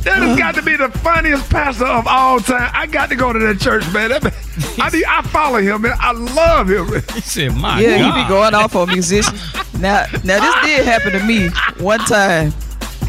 That 0.05 0.21
has 0.21 0.37
got 0.37 0.53
to 0.55 0.61
be 0.61 0.77
the 0.77 0.89
funniest 0.99 1.49
pastor 1.49 1.85
of 1.85 2.05
all 2.05 2.39
time. 2.39 2.69
I 2.73 2.85
got 2.85 3.09
to 3.09 3.15
go 3.15 3.33
to 3.33 3.39
that 3.39 3.59
church, 3.59 3.83
man. 3.91 4.09
That 4.09 4.23
man 4.23 4.33
I 4.77 4.89
mean, 4.91 5.03
I 5.07 5.21
follow 5.23 5.59
him, 5.59 5.81
man. 5.81 5.97
I 5.99 6.11
love 6.11 6.69
him. 6.69 6.85
He 7.13 7.21
said, 7.21 7.55
"My 7.55 7.81
yeah, 7.81 7.97
God." 7.97 8.15
he 8.15 8.23
be 8.23 8.29
going 8.29 8.53
off 8.53 8.75
on 8.75 8.87
musicians. 8.89 9.41
Now, 9.79 10.05
now 10.23 10.39
this 10.39 10.55
did 10.63 10.85
happen 10.85 11.11
to 11.13 11.23
me 11.25 11.49
one 11.83 11.99
time. 11.99 12.53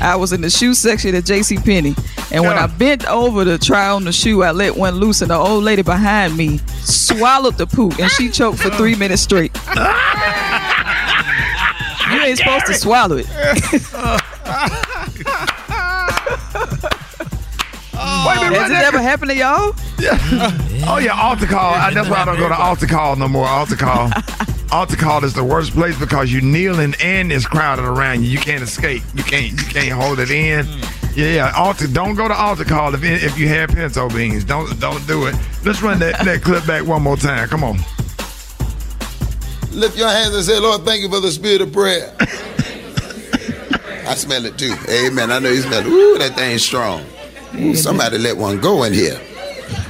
I 0.01 0.17
was 0.17 0.33
in 0.33 0.41
the 0.41 0.51
shoe 0.51 0.75
section 0.75 1.15
at 1.15 1.25
J.C. 1.25 1.57
Penney, 1.59 1.95
and 2.31 2.43
when 2.45 2.59
I 2.59 2.67
bent 2.67 3.07
over 3.07 3.45
to 3.45 3.59
try 3.59 3.89
on 3.89 4.05
the 4.05 4.13
shoe, 4.13 4.43
I 4.43 4.51
let 4.51 4.77
one 4.77 4.95
loose, 4.95 5.23
and 5.23 5.31
the 5.31 5.37
old 5.37 5.65
lady 5.65 5.83
behind 5.83 6.37
me 6.37 6.59
swallowed 6.81 7.59
the 7.59 7.67
poop, 7.67 7.99
and 7.99 8.11
she 8.11 8.31
choked 8.31 8.59
for 8.59 8.71
three 8.71 8.95
minutes 8.95 9.23
straight. 9.23 9.55
you 12.11 12.21
ain't 12.21 12.39
supposed 12.39 12.67
to 12.67 12.75
swallow 12.75 13.17
it. 13.19 13.27
Wait 18.25 18.39
a 18.39 18.51
minute, 18.51 18.59
Has 18.59 18.71
right 18.71 18.83
it 18.83 18.87
ever 18.87 19.03
happened 19.03 19.31
to 19.31 19.37
y'all? 19.37 19.75
Oh 20.89 20.99
yeah, 20.99 21.21
altar 21.21 21.47
call. 21.47 21.75
I, 21.75 21.93
that's 21.93 22.09
why 22.09 22.23
I 22.23 22.25
don't 22.25 22.39
go 22.39 22.49
to 22.49 22.57
altar 22.57 22.87
call 22.87 23.17
no 23.17 23.29
more. 23.29 23.47
Altar 23.47 23.77
call. 23.77 24.11
altar 24.73 24.97
call 24.97 25.25
is 25.25 25.33
the 25.35 25.45
worst 25.45 25.73
place 25.73 25.99
because 25.99 26.33
you 26.33 26.41
kneeling 26.41 26.95
and 27.03 27.33
it's 27.33 27.47
crowded 27.47 27.85
around 27.85 28.23
you. 28.23 28.31
You 28.31 28.39
can't 28.39 28.63
escape. 28.63 29.03
You 29.15 29.25
can't. 29.25 29.53
You 29.53 29.67
can't 29.67 29.93
hold 29.93 30.21
it 30.21 30.31
in. 30.31 30.67
Mm. 30.67 31.17
Yeah, 31.17 31.29
yeah. 31.29 31.53
Altar. 31.57 31.87
Don't 31.89 32.15
go 32.15 32.29
to 32.29 32.35
altar 32.35 32.65
call 32.65 32.95
if 32.95 33.03
if 33.03 33.39
you 33.39 33.49
have 33.49 33.71
pinto 33.71 34.09
beans. 34.11 34.45
Don't 34.45 34.79
don't 34.81 35.05
do 35.07 35.27
it. 35.27 35.35
Let's 35.65 35.83
run 35.83 35.99
that, 36.01 36.25
that 36.25 36.43
clip 36.43 36.67
back 36.67 36.87
one 36.87 37.03
more 37.03 37.17
time. 37.17 37.49
Come 37.49 37.65
on. 37.65 37.79
Lift 39.73 39.99
your 39.99 40.09
hands 40.09 40.35
and 40.35 40.45
say, 40.45 40.59
Lord, 40.59 40.83
thank 40.83 41.03
you 41.03 41.11
for 41.11 41.21
the 41.21 41.31
spirit 41.31 41.61
of 41.61 41.73
prayer. 41.73 42.15
I 44.07 44.15
smell 44.15 44.47
it 44.47 44.57
too. 44.57 44.75
Amen. 44.89 45.31
I 45.33 45.39
know 45.39 45.51
you 45.51 45.61
smell 45.63 45.81
it. 45.81 45.87
Ooh, 45.87 46.17
that 46.19 46.35
thing's 46.37 46.65
strong. 46.65 47.05
Ooh, 47.59 47.75
somebody 47.75 48.19
let 48.19 48.37
one 48.37 48.61
go 48.61 48.85
in 48.85 48.93
here. 48.93 49.21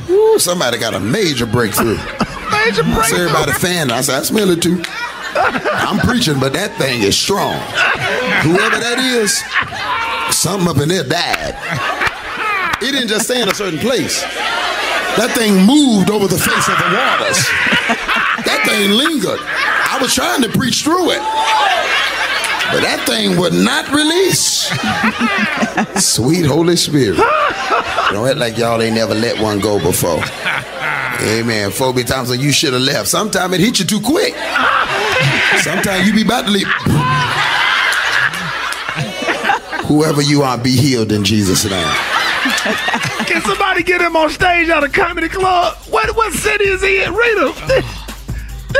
Ooh, 0.08 0.38
somebody 0.38 0.78
got 0.78 0.94
a 0.94 1.00
major 1.00 1.46
breakthrough. 1.46 1.96
Major 2.46 2.82
I 2.84 3.06
said, 3.10 3.20
everybody 3.20 3.52
fan. 3.52 3.90
I 3.90 4.00
said, 4.00 4.20
I 4.20 4.22
smell 4.22 4.50
it 4.50 4.62
too. 4.62 4.82
I'm 5.36 5.98
preaching, 5.98 6.38
but 6.38 6.52
that 6.54 6.72
thing 6.78 7.02
is 7.02 7.16
strong. 7.18 7.58
Whoever 8.46 8.78
that 8.78 8.98
is, 8.98 9.34
something 10.34 10.68
up 10.68 10.78
in 10.78 10.88
there 10.88 11.02
died. 11.04 11.54
It 12.82 12.92
didn't 12.92 13.08
just 13.08 13.26
stay 13.26 13.42
in 13.42 13.48
a 13.48 13.54
certain 13.54 13.78
place. 13.78 14.22
That 15.18 15.32
thing 15.34 15.56
moved 15.64 16.10
over 16.10 16.28
the 16.28 16.38
face 16.38 16.68
of 16.68 16.76
the 16.78 16.90
waters. 16.92 17.40
That 18.46 18.62
thing 18.68 18.92
lingered. 18.92 19.40
I 19.42 19.98
was 20.00 20.14
trying 20.14 20.42
to 20.42 20.48
preach 20.50 20.84
through 20.84 21.10
it. 21.16 21.22
But 22.72 22.82
that 22.82 23.04
thing 23.06 23.38
would 23.38 23.52
not 23.52 23.88
release. 23.90 24.66
Sweet 26.02 26.44
Holy 26.44 26.76
Spirit. 26.76 27.16
Don't 28.10 28.28
act 28.28 28.38
like 28.38 28.58
y'all 28.58 28.80
ain't 28.82 28.94
never 28.94 29.14
let 29.14 29.40
one 29.40 29.60
go 29.60 29.78
before. 29.78 30.20
Amen. 31.22 31.70
Phobia 31.70 32.04
times 32.04 32.30
when 32.30 32.40
you 32.40 32.52
should 32.52 32.72
have 32.72 32.82
left. 32.82 33.08
Sometimes 33.08 33.54
it 33.54 33.60
hit 33.60 33.78
you 33.78 33.84
too 33.84 34.00
quick. 34.00 34.34
Sometimes 35.60 36.06
you 36.06 36.14
be 36.14 36.22
about 36.22 36.46
to 36.46 36.50
leave. 36.50 36.66
Whoever 39.86 40.20
you 40.20 40.42
are, 40.42 40.58
be 40.58 40.72
healed 40.72 41.12
in 41.12 41.24
Jesus' 41.24 41.64
name. 41.64 41.94
Can 43.26 43.42
somebody 43.42 43.82
get 43.82 44.00
him 44.00 44.16
on 44.16 44.30
stage 44.30 44.68
at 44.68 44.82
a 44.84 44.88
comedy 44.88 45.28
club? 45.28 45.76
What 45.90 46.14
what 46.16 46.32
city 46.32 46.64
is 46.64 46.82
he 46.82 47.02
in? 47.02 47.14
Rita. 47.14 47.84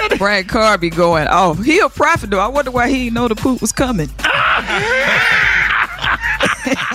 Brad 0.19 0.49
Carr 0.49 0.79
be 0.79 0.91
going, 0.91 1.27
oh, 1.31 1.55
he 1.55 1.79
a 1.81 1.89
prophet 1.89 2.31
though. 2.31 2.41
I 2.41 2.49
wonder 2.49 2.71
why 2.71 2.89
he 2.89 3.05
didn't 3.05 3.15
know 3.15 3.29
the 3.29 3.35
poop 3.35 3.61
was 3.61 3.73
coming. 3.73 4.11